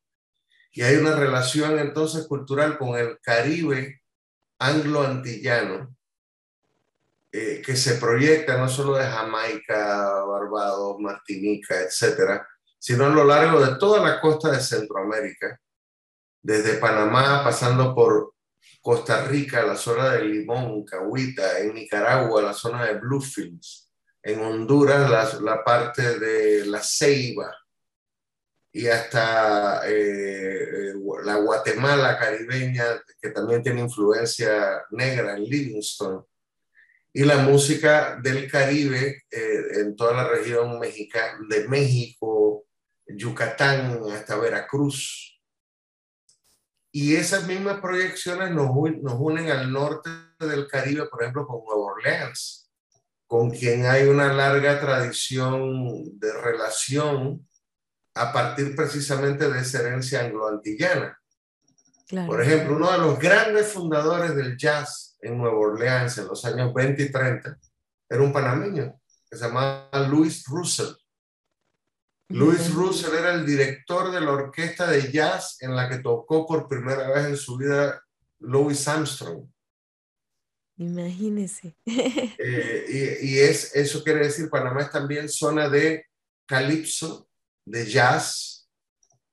Y 0.76 0.82
hay 0.82 0.96
una 0.96 1.16
relación 1.16 1.78
entonces 1.78 2.26
cultural 2.26 2.76
con 2.76 2.98
el 2.98 3.18
Caribe 3.22 4.02
angloantillano 4.58 5.96
eh, 7.32 7.62
que 7.64 7.74
se 7.74 7.94
proyecta 7.94 8.58
no 8.58 8.68
solo 8.68 8.96
de 8.96 9.06
Jamaica, 9.06 10.22
Barbados, 10.24 10.96
Martinica, 10.98 11.80
etcétera, 11.80 12.46
sino 12.78 13.06
a 13.06 13.08
lo 13.08 13.24
largo 13.24 13.58
de 13.58 13.78
toda 13.78 14.06
la 14.06 14.20
costa 14.20 14.50
de 14.50 14.60
Centroamérica, 14.60 15.58
desde 16.42 16.74
Panamá, 16.76 17.42
pasando 17.42 17.94
por 17.94 18.34
Costa 18.82 19.24
Rica, 19.24 19.62
la 19.62 19.76
zona 19.76 20.10
de 20.10 20.26
Limón, 20.26 20.84
Cahuita, 20.84 21.58
en 21.58 21.72
Nicaragua, 21.72 22.42
la 22.42 22.52
zona 22.52 22.84
de 22.84 22.98
Bluefields, 22.98 23.90
en 24.22 24.42
Honduras, 24.42 25.10
la, 25.10 25.40
la 25.40 25.64
parte 25.64 26.18
de 26.18 26.66
La 26.66 26.82
Ceiba, 26.82 27.50
y 28.76 28.88
hasta 28.88 29.88
eh, 29.88 30.92
la 31.24 31.36
Guatemala 31.36 32.18
caribeña, 32.18 32.84
que 33.22 33.30
también 33.30 33.62
tiene 33.62 33.80
influencia 33.80 34.84
negra 34.90 35.34
en 35.34 35.44
Livingston, 35.44 36.22
y 37.10 37.24
la 37.24 37.38
música 37.38 38.20
del 38.22 38.50
Caribe 38.50 39.22
eh, 39.30 39.62
en 39.76 39.96
toda 39.96 40.12
la 40.12 40.28
región 40.28 40.78
de 41.48 41.66
México, 41.68 42.66
Yucatán, 43.06 43.98
hasta 44.12 44.36
Veracruz. 44.36 45.40
Y 46.92 47.16
esas 47.16 47.46
mismas 47.46 47.80
proyecciones 47.80 48.50
nos, 48.50 48.68
nos 49.00 49.14
unen 49.18 49.50
al 49.50 49.72
norte 49.72 50.10
del 50.38 50.68
Caribe, 50.68 51.06
por 51.06 51.22
ejemplo, 51.22 51.46
con 51.46 51.64
Nueva 51.64 51.92
Orleans, 51.94 52.70
con 53.26 53.48
quien 53.48 53.86
hay 53.86 54.06
una 54.06 54.34
larga 54.34 54.78
tradición 54.78 56.18
de 56.18 56.30
relación 56.42 57.46
a 58.16 58.32
partir 58.32 58.74
precisamente 58.74 59.48
de 59.48 59.60
esa 59.60 59.80
herencia 59.80 60.24
anglo-antillana. 60.24 61.18
Por 62.26 62.40
ejemplo, 62.40 62.76
uno 62.76 62.90
de 62.90 62.98
los 62.98 63.18
grandes 63.18 63.68
fundadores 63.68 64.34
del 64.34 64.56
jazz 64.56 65.16
en 65.20 65.36
Nueva 65.36 65.58
Orleans 65.58 66.16
en 66.18 66.28
los 66.28 66.44
años 66.44 66.72
20 66.72 67.02
y 67.02 67.12
30 67.12 67.58
era 68.08 68.22
un 68.22 68.32
panameño 68.32 68.98
que 69.28 69.36
se 69.36 69.44
llamaba 69.44 69.90
Louis 70.08 70.44
Russell. 70.46 70.94
Louis 72.28 72.72
Russell 72.72 73.14
era 73.14 73.34
el 73.34 73.44
director 73.44 74.10
de 74.10 74.20
la 74.20 74.32
orquesta 74.32 74.86
de 74.86 75.12
jazz 75.12 75.58
en 75.60 75.76
la 75.76 75.88
que 75.88 75.98
tocó 75.98 76.46
por 76.46 76.68
primera 76.68 77.10
vez 77.10 77.26
en 77.26 77.36
su 77.36 77.56
vida 77.56 78.02
Louis 78.38 78.88
Armstrong. 78.88 79.46
Imagínese. 80.78 81.76
Eh, 82.38 83.20
y, 83.20 83.30
y 83.30 83.38
es, 83.40 83.74
eso 83.74 84.02
quiere 84.02 84.20
decir, 84.20 84.48
Panamá 84.48 84.82
es 84.82 84.90
también 84.90 85.28
zona 85.28 85.68
de 85.68 86.06
calipso, 86.46 87.28
de 87.66 87.84
jazz 87.84 88.68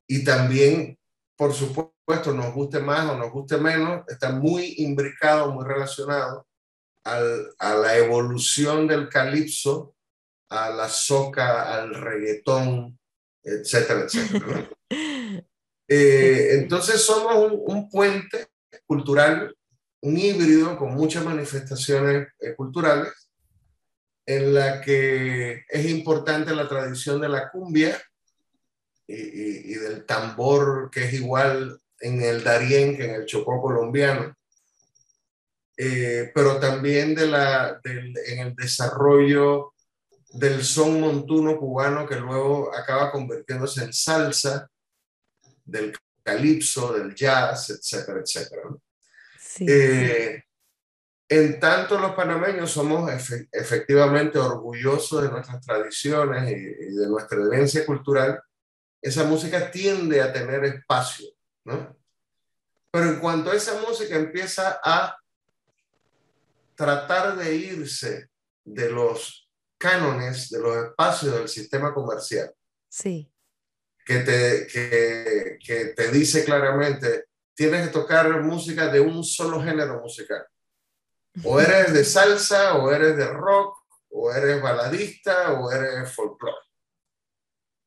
y 0.07 0.23
también, 0.23 0.99
por 1.37 1.53
supuesto, 1.53 2.33
nos 2.33 2.53
guste 2.53 2.79
más 2.79 3.09
o 3.09 3.17
nos 3.17 3.31
guste 3.31 3.57
menos, 3.57 4.03
está 4.07 4.31
muy 4.31 4.75
imbricado, 4.79 5.53
muy 5.53 5.65
relacionado 5.65 6.45
al, 7.03 7.49
a 7.57 7.75
la 7.75 7.97
evolución 7.97 8.87
del 8.87 9.07
calipso, 9.07 9.95
a 10.49 10.69
la 10.69 10.89
soca, 10.89 11.73
al 11.73 11.93
reggaetón, 11.93 12.99
etcétera, 13.43 14.01
etcétera. 14.01 14.69
Eh, 15.89 16.55
entonces 16.55 17.03
somos 17.03 17.51
un, 17.65 17.89
puente 17.89 18.47
cultural, 18.87 19.53
un 20.01 20.17
híbrido 20.17 20.77
con 20.77 20.93
muchas 20.95 21.25
manifestaciones 21.25 22.29
eh, 22.39 22.55
culturales, 22.55 23.29
en 24.25 24.53
la 24.53 24.79
que 24.79 25.65
es 25.67 25.85
importante 25.89 26.55
la 26.55 26.69
tradición 26.69 27.19
de 27.19 27.29
la 27.29 27.51
cumbia, 27.51 28.01
y, 29.07 29.73
del 29.75 30.05
tambor 30.05 30.89
que 30.91 31.05
es 31.05 31.13
igual 31.13 31.79
en 31.99 32.21
el 32.21 32.43
Darién 32.43 32.95
que 32.95 33.05
en 33.05 33.15
el 33.15 33.25
Chocó 33.25 33.61
colombiano, 33.61 34.35
eh, 35.77 36.31
pero 36.33 36.59
también 36.59 37.15
de 37.15 37.27
la, 37.27 37.79
en 37.83 38.39
el 38.39 38.55
desarrollo 38.55 39.73
del 40.33 40.63
son 40.63 40.99
montuno 40.99 41.57
cubano 41.57 42.07
que 42.07 42.15
luego 42.15 42.75
acaba 42.75 43.11
convirtiéndose 43.11 43.83
en 43.83 43.93
salsa, 43.93 44.67
del 45.65 45.93
calipso, 46.23 46.93
del 46.93 47.13
jazz, 47.13 47.69
etcétera, 47.69 48.21
etcétera. 48.21 48.63
Eh, 49.59 50.43
en 51.29 51.59
tanto 51.59 51.99
los 51.99 52.13
panameños 52.13 52.71
somos 52.71 53.09
efectivamente 53.51 54.37
orgullosos 54.39 55.23
de 55.23 55.29
nuestras 55.29 55.65
tradiciones 55.65 56.51
y, 56.51 56.53
y 56.55 56.95
de 56.95 57.07
nuestra 57.07 57.37
herencia 57.39 57.85
cultural, 57.85 58.41
esa 59.03 59.25
música 59.25 59.69
tiende 59.69 60.21
a 60.21 60.31
tener 60.31 60.63
espacio, 60.63 61.27
¿no? 61.65 61.95
Pero 62.89 63.09
en 63.09 63.19
cuanto 63.19 63.51
a 63.51 63.55
esa 63.55 63.81
música 63.81 64.15
empieza 64.15 64.79
a 64.81 65.17
tratar 66.73 67.35
de 67.35 67.53
irse 67.53 68.29
de 68.63 68.89
los 68.89 69.49
cánones, 69.77 70.49
de 70.49 70.59
los 70.59 70.77
espacios 70.85 71.35
del 71.35 71.49
sistema 71.49 71.93
comercial. 71.93 72.53
Sí. 72.87 73.29
Que 74.05 74.19
te, 74.19 74.67
que, 74.67 75.57
que 75.63 75.85
te 75.87 76.07
dice 76.09 76.45
claramente, 76.45 77.25
tienes 77.53 77.87
que 77.87 77.93
tocar 77.93 78.41
música 78.41 78.87
de 78.87 79.01
un 79.01 79.21
solo 79.23 79.61
género 79.61 79.99
musical. 79.99 80.45
O 81.43 81.59
eres 81.59 81.93
de 81.93 82.05
salsa, 82.05 82.75
o 82.75 82.89
eres 82.89 83.17
de 83.17 83.27
rock, 83.27 83.79
o 84.11 84.31
eres 84.31 84.61
baladista, 84.61 85.51
o 85.53 85.69
eres 85.71 86.09
folclore. 86.13 86.62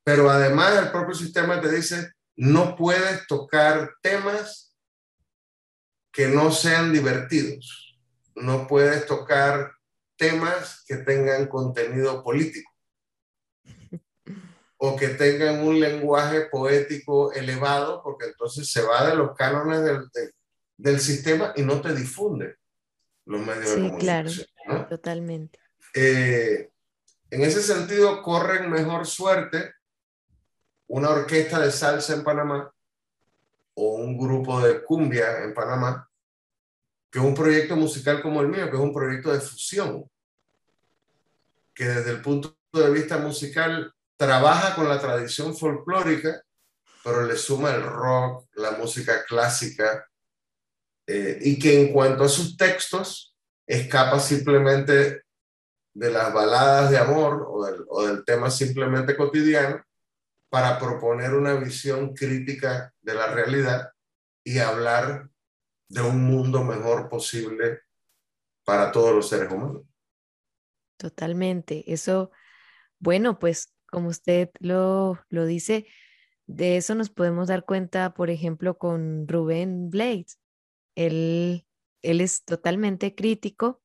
Pero 0.07 0.31
además 0.31 0.79
el 0.79 0.93
propio 0.93 1.17
sistema 1.17 1.61
te 1.61 1.69
dice, 1.69 2.13
no 2.37 2.77
puedes 2.77 3.27
tocar 3.27 3.91
temas 4.01 4.73
que 6.13 6.29
no 6.29 6.53
sean 6.53 6.93
divertidos. 6.93 7.99
No 8.37 8.69
puedes 8.69 9.05
tocar 9.07 9.73
temas 10.17 10.85
que 10.87 10.99
tengan 10.99 11.49
contenido 11.49 12.23
político 12.23 12.71
o 14.77 14.95
que 14.95 15.09
tengan 15.09 15.67
un 15.67 15.81
lenguaje 15.81 16.43
poético 16.53 17.33
elevado, 17.33 18.01
porque 18.05 18.27
entonces 18.27 18.71
se 18.71 18.83
va 18.83 19.09
de 19.09 19.17
los 19.17 19.35
cánones 19.35 19.83
del, 19.83 20.09
del 20.77 21.01
sistema 21.01 21.53
y 21.57 21.63
no 21.63 21.81
te 21.81 21.93
difunde 21.93 22.55
los 23.25 23.41
medios 23.45 23.71
de 23.71 23.89
comunicación. 23.89 24.47
Claro, 24.65 24.87
totalmente. 24.87 25.59
Eh, 25.95 26.71
en 27.29 27.43
ese 27.43 27.61
sentido, 27.61 28.23
corren 28.23 28.71
mejor 28.71 29.05
suerte 29.05 29.73
una 30.89 31.11
orquesta 31.11 31.61
de 31.61 31.71
salsa 31.71 32.15
en 32.15 32.25
Panamá 32.25 32.73
o 33.75 33.95
un 33.97 34.17
grupo 34.17 34.61
de 34.61 34.83
cumbia 34.83 35.43
en 35.43 35.53
Panamá 35.53 36.09
que 37.11 37.19
un 37.19 37.35
proyecto 37.35 37.77
musical 37.77 38.21
como 38.21 38.41
el 38.41 38.49
mío, 38.49 38.69
que 38.69 38.77
es 38.77 38.83
un 38.83 38.93
proyecto 38.93 39.33
de 39.33 39.41
fusión, 39.41 40.05
que 41.75 41.85
desde 41.85 42.11
el 42.11 42.21
punto 42.21 42.57
de 42.73 42.91
vista 42.91 43.19
musical 43.19 43.93
trabaja 44.17 44.75
con 44.75 44.89
la 44.89 45.01
tradición 45.01 45.57
folclórica, 45.57 46.43
pero 47.03 47.23
le 47.23 47.37
suma 47.37 47.71
el 47.71 47.83
rock, 47.83 48.47
la 48.55 48.73
música 48.73 49.25
clásica, 49.25 50.07
eh, 51.07 51.39
y 51.41 51.59
que 51.59 51.81
en 51.81 51.93
cuanto 51.93 52.25
a 52.25 52.29
sus 52.29 52.57
textos, 52.57 53.35
escapa 53.67 54.19
simplemente 54.21 55.23
de 55.95 56.11
las 56.11 56.33
baladas 56.35 56.91
de 56.91 56.99
amor 56.99 57.47
o 57.49 57.65
del, 57.65 57.85
o 57.89 58.07
del 58.07 58.25
tema 58.25 58.51
simplemente 58.51 59.17
cotidiano 59.17 59.86
para 60.57 60.79
proponer 60.79 61.35
una 61.35 61.53
visión 61.53 62.15
crítica 62.15 62.95
de 63.03 63.13
la 63.13 63.27
realidad 63.27 63.91
y 64.43 64.59
hablar 64.59 65.29
de 65.87 66.01
un 66.01 66.25
mundo 66.25 66.65
mejor 66.65 67.11
posible 67.11 67.81
para 68.65 68.91
todos 68.91 69.15
los 69.15 69.29
seres 69.29 69.53
humanos. 69.53 69.83
Totalmente. 70.97 71.93
Eso, 71.93 72.31
bueno, 72.99 73.39
pues 73.39 73.75
como 73.85 74.09
usted 74.09 74.49
lo, 74.59 75.21
lo 75.29 75.45
dice, 75.45 75.89
de 76.47 76.79
eso 76.79 76.95
nos 76.95 77.11
podemos 77.11 77.49
dar 77.49 77.67
cuenta, 77.67 78.15
por 78.15 78.31
ejemplo, 78.31 78.79
con 78.79 79.29
Rubén 79.29 79.91
Blades. 79.91 80.41
Él, 80.95 81.67
él 82.01 82.23
es 82.23 82.47
totalmente 82.47 83.15
crítico. 83.15 83.83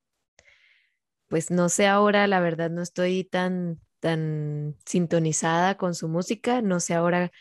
Pues 1.28 1.52
no 1.52 1.68
sé 1.68 1.88
ahora, 1.88 2.28
la 2.28 2.40
verdad, 2.40 2.70
no 2.70 2.82
estoy 2.82 3.26
tan 3.26 3.82
tan 4.02 4.76
sintonizada 4.86 5.78
con 5.78 5.96
su 5.96 6.10
música. 6.10 6.62
No 6.62 6.82
sé 6.82 6.94
ahora 6.96 7.32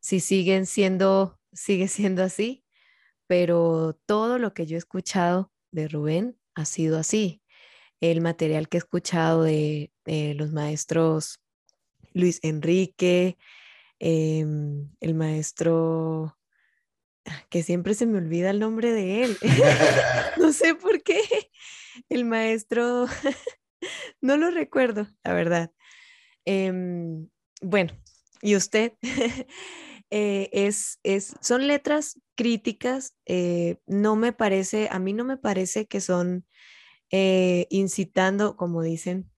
si 0.00 0.18
siguen 0.18 0.66
siendo, 0.66 1.38
sigue 1.52 1.86
siendo 1.86 2.24
así, 2.24 2.64
pero 3.28 3.96
todo 4.06 4.38
lo 4.38 4.52
que 4.54 4.66
yo 4.66 4.76
he 4.76 4.78
escuchado 4.78 5.52
de 5.70 5.86
Rubén 5.86 6.38
ha 6.54 6.64
sido 6.64 6.98
así. 6.98 7.42
El 8.00 8.20
material 8.20 8.68
que 8.68 8.78
he 8.78 8.80
escuchado 8.80 9.44
de, 9.44 9.92
los 10.36 10.52
maestros 10.52 11.40
Luis 12.12 12.40
Enrique, 12.42 13.38
em, 13.98 14.90
el 15.00 15.14
maestro 15.14 16.36
que 17.50 17.62
siempre 17.62 17.94
se 17.94 18.06
me 18.06 18.18
olvida 18.18 18.50
el 18.50 18.60
nombre 18.60 18.92
de 18.92 19.24
él. 19.24 19.38
no 20.38 20.52
sé 20.52 20.74
por 20.74 21.02
qué. 21.02 21.20
El 22.08 22.24
maestro, 22.24 23.06
no 24.20 24.36
lo 24.36 24.50
recuerdo, 24.50 25.08
la 25.24 25.34
verdad. 25.34 25.72
Em, 26.46 27.28
bueno, 27.60 27.92
y 28.40 28.56
usted, 28.56 28.94
eh, 30.10 30.48
es, 30.52 30.98
es, 31.02 31.34
son 31.40 31.66
letras 31.66 32.20
críticas, 32.36 33.16
eh, 33.26 33.78
no 33.86 34.16
me 34.16 34.32
parece, 34.32 34.88
a 34.90 34.98
mí 34.98 35.12
no 35.12 35.24
me 35.24 35.36
parece 35.36 35.86
que 35.86 36.00
son 36.00 36.46
eh, 37.10 37.66
incitando, 37.70 38.56
como 38.56 38.82
dicen 38.82 39.30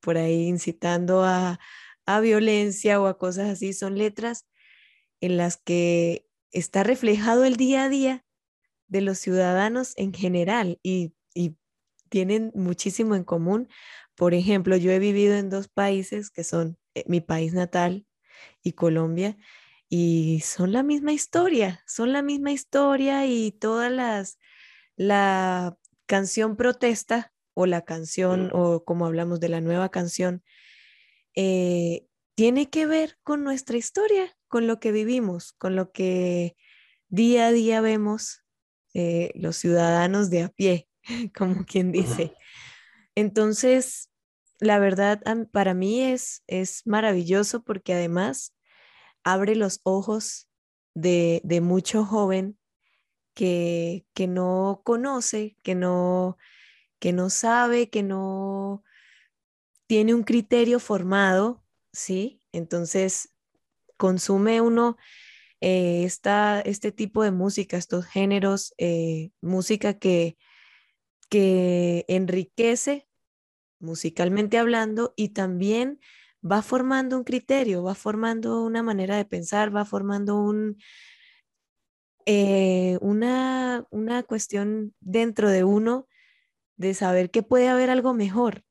por 0.00 0.18
ahí, 0.18 0.46
incitando 0.46 1.24
a, 1.24 1.60
a 2.06 2.20
violencia 2.20 3.00
o 3.00 3.06
a 3.06 3.18
cosas 3.18 3.48
así, 3.48 3.72
son 3.72 3.98
letras 3.98 4.46
en 5.20 5.36
las 5.36 5.56
que 5.56 6.26
está 6.52 6.82
reflejado 6.84 7.44
el 7.44 7.56
día 7.56 7.84
a 7.84 7.88
día 7.88 8.24
de 8.88 9.02
los 9.02 9.18
ciudadanos 9.18 9.94
en 9.96 10.14
general 10.14 10.78
y, 10.82 11.14
y 11.34 11.56
tienen 12.08 12.52
muchísimo 12.54 13.14
en 13.14 13.24
común. 13.24 13.68
Por 14.14 14.34
ejemplo, 14.34 14.76
yo 14.76 14.90
he 14.90 14.98
vivido 14.98 15.36
en 15.36 15.50
dos 15.50 15.68
países 15.68 16.30
que 16.30 16.44
son 16.44 16.78
eh, 16.94 17.04
mi 17.06 17.20
país 17.20 17.54
natal 17.54 18.06
y 18.62 18.72
Colombia 18.72 19.36
y 19.88 20.40
son 20.44 20.72
la 20.72 20.82
misma 20.82 21.12
historia, 21.12 21.82
son 21.86 22.12
la 22.12 22.22
misma 22.22 22.52
historia 22.52 23.26
y 23.26 23.52
todas 23.52 23.90
las, 23.90 24.38
la 24.96 25.78
canción 26.06 26.56
protesta 26.56 27.32
o 27.54 27.66
la 27.66 27.84
canción 27.84 28.50
o 28.52 28.84
como 28.84 29.06
hablamos 29.06 29.40
de 29.40 29.48
la 29.48 29.60
nueva 29.60 29.90
canción, 29.90 30.44
eh, 31.34 32.06
tiene 32.34 32.70
que 32.70 32.86
ver 32.86 33.18
con 33.24 33.42
nuestra 33.42 33.76
historia, 33.76 34.36
con 34.46 34.66
lo 34.66 34.78
que 34.78 34.92
vivimos, 34.92 35.54
con 35.54 35.74
lo 35.74 35.90
que 35.90 36.56
día 37.08 37.48
a 37.48 37.52
día 37.52 37.80
vemos 37.80 38.44
eh, 38.94 39.32
los 39.34 39.56
ciudadanos 39.56 40.30
de 40.30 40.42
a 40.42 40.48
pie, 40.48 40.88
como 41.36 41.64
quien 41.64 41.92
dice. 41.92 42.34
Entonces, 43.14 44.10
la 44.60 44.78
verdad, 44.78 45.22
para 45.52 45.74
mí 45.74 46.02
es, 46.02 46.42
es 46.46 46.86
maravilloso 46.86 47.62
porque 47.62 47.94
además 47.94 48.54
abre 49.24 49.54
los 49.56 49.80
ojos 49.82 50.48
de, 50.94 51.40
de 51.44 51.60
mucho 51.60 52.04
joven 52.04 52.58
que, 53.34 54.06
que 54.14 54.26
no 54.26 54.82
conoce, 54.84 55.56
que 55.62 55.74
no, 55.74 56.36
que 56.98 57.12
no 57.12 57.30
sabe, 57.30 57.88
que 57.88 58.02
no 58.02 58.82
tiene 59.86 60.14
un 60.14 60.22
criterio 60.22 60.80
formado, 60.80 61.64
¿sí? 61.92 62.42
Entonces, 62.52 63.32
consume 63.96 64.60
uno 64.60 64.96
eh, 65.60 66.08
este 66.64 66.92
tipo 66.92 67.22
de 67.22 67.30
música, 67.30 67.76
estos 67.76 68.06
géneros, 68.06 68.74
eh, 68.78 69.30
música 69.40 69.98
que, 69.98 70.36
que 71.28 72.04
enriquece 72.08 73.08
musicalmente 73.80 74.58
hablando 74.58 75.12
y 75.16 75.30
también 75.30 76.00
va 76.44 76.62
formando 76.62 77.16
un 77.16 77.24
criterio, 77.24 77.82
va 77.82 77.94
formando 77.94 78.62
una 78.64 78.82
manera 78.82 79.16
de 79.16 79.24
pensar, 79.24 79.74
va 79.74 79.84
formando 79.84 80.36
un, 80.36 80.78
eh, 82.26 82.98
una, 83.00 83.86
una 83.90 84.22
cuestión 84.22 84.94
dentro 85.00 85.50
de 85.50 85.64
uno 85.64 86.06
de 86.76 86.94
saber 86.94 87.30
que 87.30 87.42
puede 87.42 87.68
haber 87.68 87.90
algo 87.90 88.14
mejor. 88.14 88.64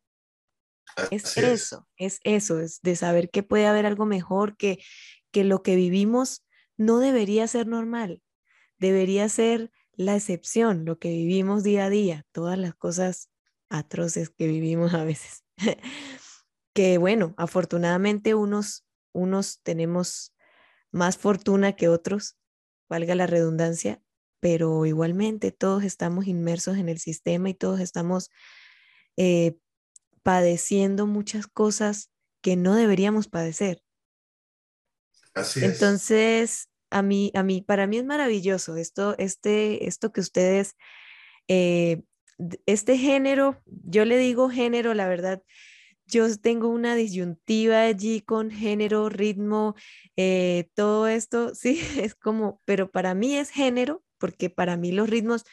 Es 1.11 1.37
eso, 1.37 1.87
es 1.97 2.19
eso, 2.23 2.59
es 2.59 2.81
de 2.81 2.95
saber 2.95 3.29
que 3.29 3.43
puede 3.43 3.67
haber 3.67 3.85
algo 3.85 4.05
mejor, 4.05 4.55
que, 4.55 4.79
que 5.31 5.43
lo 5.43 5.61
que 5.61 5.75
vivimos 5.75 6.45
no 6.77 6.99
debería 6.99 7.47
ser 7.47 7.67
normal, 7.67 8.21
debería 8.77 9.27
ser 9.29 9.71
la 9.97 10.15
excepción, 10.15 10.85
lo 10.85 10.99
que 10.99 11.09
vivimos 11.09 11.63
día 11.63 11.85
a 11.85 11.89
día, 11.89 12.25
todas 12.31 12.57
las 12.57 12.75
cosas 12.75 13.29
atroces 13.69 14.29
que 14.29 14.47
vivimos 14.47 14.93
a 14.93 15.03
veces. 15.03 15.43
que 16.73 16.97
bueno, 16.99 17.33
afortunadamente 17.37 18.35
unos, 18.35 18.85
unos 19.11 19.59
tenemos 19.63 20.33
más 20.91 21.17
fortuna 21.17 21.75
que 21.75 21.89
otros, 21.89 22.37
valga 22.87 23.15
la 23.15 23.25
redundancia, 23.27 24.01
pero 24.39 24.85
igualmente 24.85 25.51
todos 25.51 25.83
estamos 25.83 26.27
inmersos 26.27 26.77
en 26.77 26.89
el 26.89 26.99
sistema 26.99 27.49
y 27.49 27.55
todos 27.55 27.79
estamos 27.79 28.29
eh, 29.17 29.57
padeciendo 30.21 31.07
muchas 31.07 31.47
cosas 31.47 32.11
que 32.41 32.55
no 32.55 32.75
deberíamos 32.75 33.27
padecer. 33.27 33.81
Así 35.33 35.65
Entonces, 35.65 36.69
a 36.89 37.01
mí, 37.01 37.31
a 37.33 37.43
mí, 37.43 37.61
para 37.61 37.87
mí 37.87 37.97
es 37.97 38.05
maravilloso 38.05 38.75
esto, 38.75 39.15
este, 39.17 39.87
esto 39.87 40.11
que 40.11 40.21
ustedes, 40.21 40.75
eh, 41.47 42.03
este 42.65 42.97
género, 42.97 43.61
yo 43.65 44.05
le 44.05 44.17
digo 44.17 44.49
género, 44.49 44.93
la 44.93 45.07
verdad, 45.07 45.41
yo 46.05 46.25
tengo 46.39 46.69
una 46.69 46.95
disyuntiva 46.95 47.81
allí 47.81 48.21
con 48.21 48.51
género, 48.51 49.09
ritmo, 49.09 49.75
eh, 50.15 50.69
todo 50.75 51.07
esto, 51.07 51.53
sí, 51.55 51.81
es 51.97 52.15
como, 52.15 52.61
pero 52.65 52.89
para 52.89 53.13
mí 53.13 53.37
es 53.37 53.49
género, 53.49 54.03
porque 54.17 54.49
para 54.49 54.77
mí 54.77 54.91
los 54.91 55.09
ritmos 55.09 55.43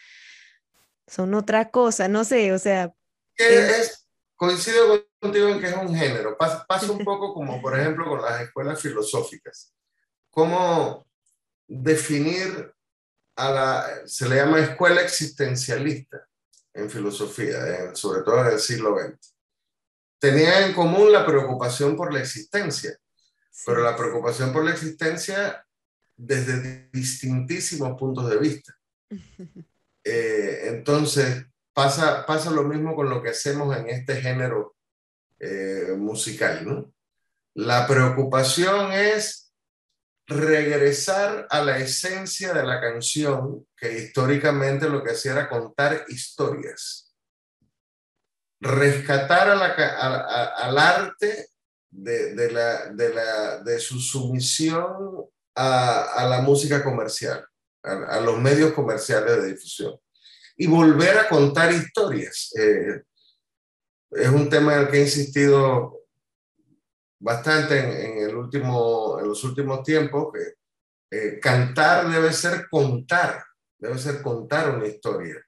son 1.07 1.35
otra 1.35 1.71
cosa, 1.71 2.09
no 2.09 2.25
sé, 2.25 2.53
o 2.53 2.59
sea... 2.59 2.95
Es, 3.37 4.09
coincido 4.37 5.07
contigo 5.21 5.49
en 5.49 5.61
que 5.61 5.67
es 5.67 5.77
un 5.77 5.95
género, 5.95 6.37
pasa, 6.37 6.65
pasa 6.67 6.91
un 6.91 6.99
poco 7.05 7.35
como, 7.35 7.61
por 7.61 7.79
ejemplo, 7.79 8.07
con 8.07 8.23
las 8.23 8.43
escuelas 8.43 8.81
filosóficas. 8.81 9.75
¿Cómo 10.31 11.04
definir 11.67 12.73
a 13.37 13.51
la, 13.51 13.87
se 14.07 14.29
le 14.29 14.37
llama 14.37 14.61
escuela 14.61 15.03
existencialista 15.03 16.27
en 16.73 16.91
filosofía, 16.91 17.95
sobre 17.95 18.23
todo 18.23 18.41
en 18.47 18.53
el 18.53 18.59
siglo 18.59 18.97
XX? 18.99 19.35
Tenía 20.19 20.67
en 20.67 20.75
común 20.75 21.13
la 21.13 21.27
preocupación 21.27 21.97
por 21.97 22.13
la 22.13 22.21
existencia, 22.21 22.99
pero 23.67 23.83
la 23.83 23.97
preocupación 23.97 24.53
por 24.53 24.65
la 24.65 24.73
existencia 24.73 25.67
desde 26.17 26.89
distintísimos 26.93 27.99
puntos 27.99 28.29
de 28.31 28.39
vista. 28.39 28.77
Eh, 30.07 30.69
entonces, 30.69 31.47
pasa, 31.73 32.27
pasa 32.27 32.51
lo 32.51 32.63
mismo 32.65 32.95
con 32.95 33.09
lo 33.09 33.23
que 33.23 33.31
hacemos 33.31 33.75
en 33.75 33.89
este 33.89 34.21
género 34.21 34.77
eh, 35.39 35.95
musical. 35.97 36.63
¿no? 36.67 36.93
La 37.55 37.87
preocupación 37.87 38.93
es 38.93 39.44
regresar 40.27 41.47
a 41.51 41.63
la 41.63 41.79
esencia 41.79 42.53
de 42.53 42.65
la 42.65 42.81
canción, 42.81 43.67
que 43.77 43.93
históricamente 43.99 44.89
lo 44.89 45.03
que 45.03 45.13
hacía 45.13 45.33
era 45.33 45.49
contar 45.49 46.05
historias. 46.09 47.15
Rescatar 48.61 49.51
al 49.51 50.79
arte 50.79 51.49
de, 51.91 52.51
la, 52.51 52.87
de, 52.87 53.15
la, 53.15 53.59
de 53.59 53.79
su 53.79 54.01
sumisión 54.01 55.27
a, 55.55 56.27
la 56.29 56.41
música 56.41 56.83
comercial, 56.83 57.45
a, 57.83 58.21
los 58.21 58.39
medios 58.39 58.73
comerciales 58.73 59.43
de 59.43 59.53
difusión 59.53 59.99
y 60.57 60.67
volver 60.67 61.19
a 61.19 61.29
contar 61.29 61.73
historias. 61.73 62.53
Eh, 62.59 63.03
es 64.13 64.29
un 64.29 64.49
tema 64.49 64.75
en 64.75 64.81
el 64.81 64.89
que 64.89 64.99
he 64.99 65.03
insistido 65.03 66.04
bastante 67.25 67.79
en, 67.79 68.29
el 68.29 68.37
último, 68.37 69.19
en 69.19 69.29
los 69.29 69.43
últimos 69.45 69.83
tiempos, 69.83 70.29
que 70.31 70.55
eh, 71.11 71.41
cantar 71.41 72.11
debe 72.11 72.31
ser 72.35 72.69
contar, 72.69 73.43
debe 73.79 73.99
ser 73.99 74.21
contar 74.21 74.77
una 74.77 74.87
historia. 74.87 75.43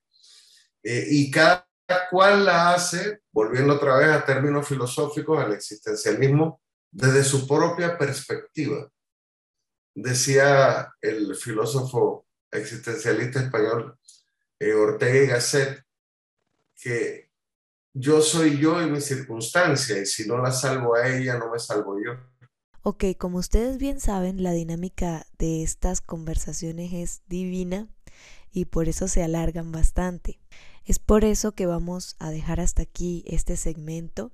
Eh, 0.83 1.07
y 1.11 1.31
cada 1.31 1.67
cual 2.11 2.47
la 2.47 2.73
hace, 2.73 3.21
volviendo 3.31 3.75
otra 3.75 3.99
vez 3.99 4.09
a 4.09 4.25
términos 4.25 4.67
filosóficos, 4.67 5.39
al 5.39 5.53
existencialismo, 5.53 6.63
desde 6.91 7.23
su 7.23 7.47
propia 7.47 7.99
perspectiva 7.99 8.91
decía 9.95 10.95
el 11.01 11.37
filósofo 11.37 12.27
existencialista 12.51 13.41
español 13.41 13.99
eh, 14.59 14.73
Ortega 14.73 15.25
y 15.25 15.27
Gasset 15.27 15.85
que 16.75 17.26
yo 17.99 18.21
soy 18.21 18.59
yo 18.59 18.83
y 18.83 18.91
mi 18.91 19.01
circunstancia, 19.01 19.99
y 19.99 20.05
si 20.05 20.29
no 20.29 20.37
la 20.37 20.53
salvo 20.53 20.95
a 20.95 21.09
ella, 21.09 21.39
no 21.39 21.51
me 21.51 21.59
salvo 21.59 21.97
yo. 21.99 22.13
Ok, 22.83 23.05
como 23.19 23.39
ustedes 23.39 23.79
bien 23.79 24.01
saben, 24.01 24.43
la 24.43 24.53
dinámica 24.53 25.27
de 25.39 25.63
estas 25.63 26.03
conversaciones 26.03 26.93
es 26.93 27.23
divina 27.27 27.89
y 28.53 28.67
por 28.67 28.89
eso 28.89 29.09
se 29.09 29.23
alargan 29.23 29.73
bastante. 29.73 30.39
Es 30.85 30.99
por 30.99 31.25
eso 31.25 31.53
que 31.53 31.65
vamos 31.65 32.17
a 32.19 32.31
dejar 32.31 32.61
hasta 32.61 32.83
aquí 32.83 33.25
este 33.27 33.57
segmento 33.57 34.31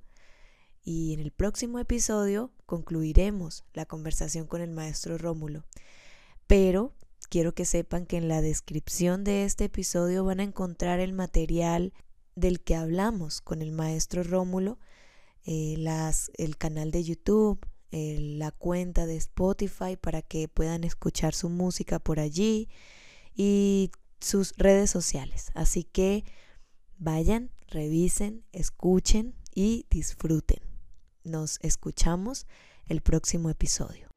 y 0.83 1.13
en 1.13 1.21
el 1.21 1.31
próximo 1.31 1.79
episodio 1.79 2.51
concluiremos 2.65 3.63
la 3.73 3.85
conversación 3.85 4.45
con 4.45 4.61
el 4.61 4.71
maestro 4.71 5.17
Rómulo. 5.17 5.63
Pero 6.47 6.93
quiero 7.29 7.55
que 7.55 7.63
sepan 7.63 8.05
que 8.05 8.17
en 8.17 8.27
la 8.27 8.41
descripción 8.41 9.23
de 9.23 9.45
este 9.45 9.63
episodio 9.63 10.25
van 10.25 10.41
a 10.41 10.43
encontrar 10.43 10.99
el 10.99 11.13
material 11.13 11.93
del 12.35 12.61
que 12.61 12.75
hablamos 12.75 13.41
con 13.41 13.61
el 13.61 13.71
maestro 13.71 14.23
Rómulo, 14.23 14.79
eh, 15.45 15.75
las, 15.77 16.31
el 16.35 16.57
canal 16.57 16.91
de 16.91 17.03
YouTube, 17.03 17.65
la 17.95 18.49
cuenta 18.49 19.05
de 19.05 19.17
Spotify 19.17 19.97
para 20.01 20.23
que 20.23 20.47
puedan 20.47 20.83
escuchar 20.83 21.35
su 21.35 21.49
música 21.49 21.99
por 21.99 22.19
allí 22.19 22.67
y 23.35 23.91
sus 24.19 24.53
redes 24.57 24.89
sociales. 24.89 25.51
Así 25.53 25.83
que 25.83 26.23
vayan, 26.97 27.51
revisen, 27.67 28.43
escuchen 28.51 29.35
y 29.53 29.85
disfruten. 29.89 30.59
Nos 31.23 31.59
escuchamos 31.61 32.47
el 32.87 33.01
próximo 33.01 33.49
episodio. 33.49 34.07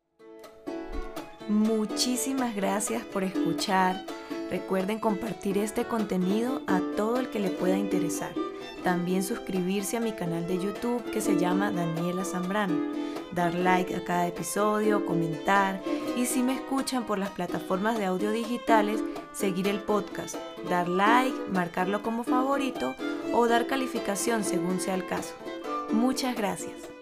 Muchísimas 1.49 2.57
gracias 2.57 3.05
por 3.05 3.23
escuchar. 3.25 4.05
Recuerden 4.51 5.01
compartir 5.01 5.59
este 5.59 5.85
contenido 5.85 6.63
a 6.67 6.81
todo 6.97 7.19
el 7.19 7.31
que 7.31 7.41
le 7.41 7.51
pueda 7.51 7.77
interesar. 7.77 8.33
También 8.85 9.25
suscribirse 9.25 9.97
a 9.97 10.01
mi 10.01 10.13
canal 10.13 10.47
de 10.47 10.59
YouTube 10.59 11.03
que 11.11 11.21
se 11.21 11.37
llama 11.37 11.73
Daniela 11.73 12.25
Zambrano. 12.25 12.95
Dar 13.33 13.55
like 13.55 13.95
a 13.97 14.05
cada 14.05 14.29
episodio, 14.29 15.05
comentar 15.05 15.83
y 16.17 16.27
si 16.27 16.43
me 16.43 16.55
escuchan 16.55 17.05
por 17.05 17.19
las 17.19 17.31
plataformas 17.31 17.99
de 17.99 18.07
audio 18.07 18.31
digitales, 18.31 19.03
seguir 19.33 19.69
el 19.69 19.81
podcast, 19.81 20.37
dar 20.71 20.89
like, 20.89 21.37
marcarlo 21.51 22.03
como 22.03 22.23
favorito 22.23 22.95
o 23.35 23.49
dar 23.49 23.67
calificación 23.67 24.45
según 24.45 24.81
sea 24.81 24.95
el 24.95 25.07
caso. 25.07 25.35
Muchas 25.91 26.37
gracias. 26.37 26.96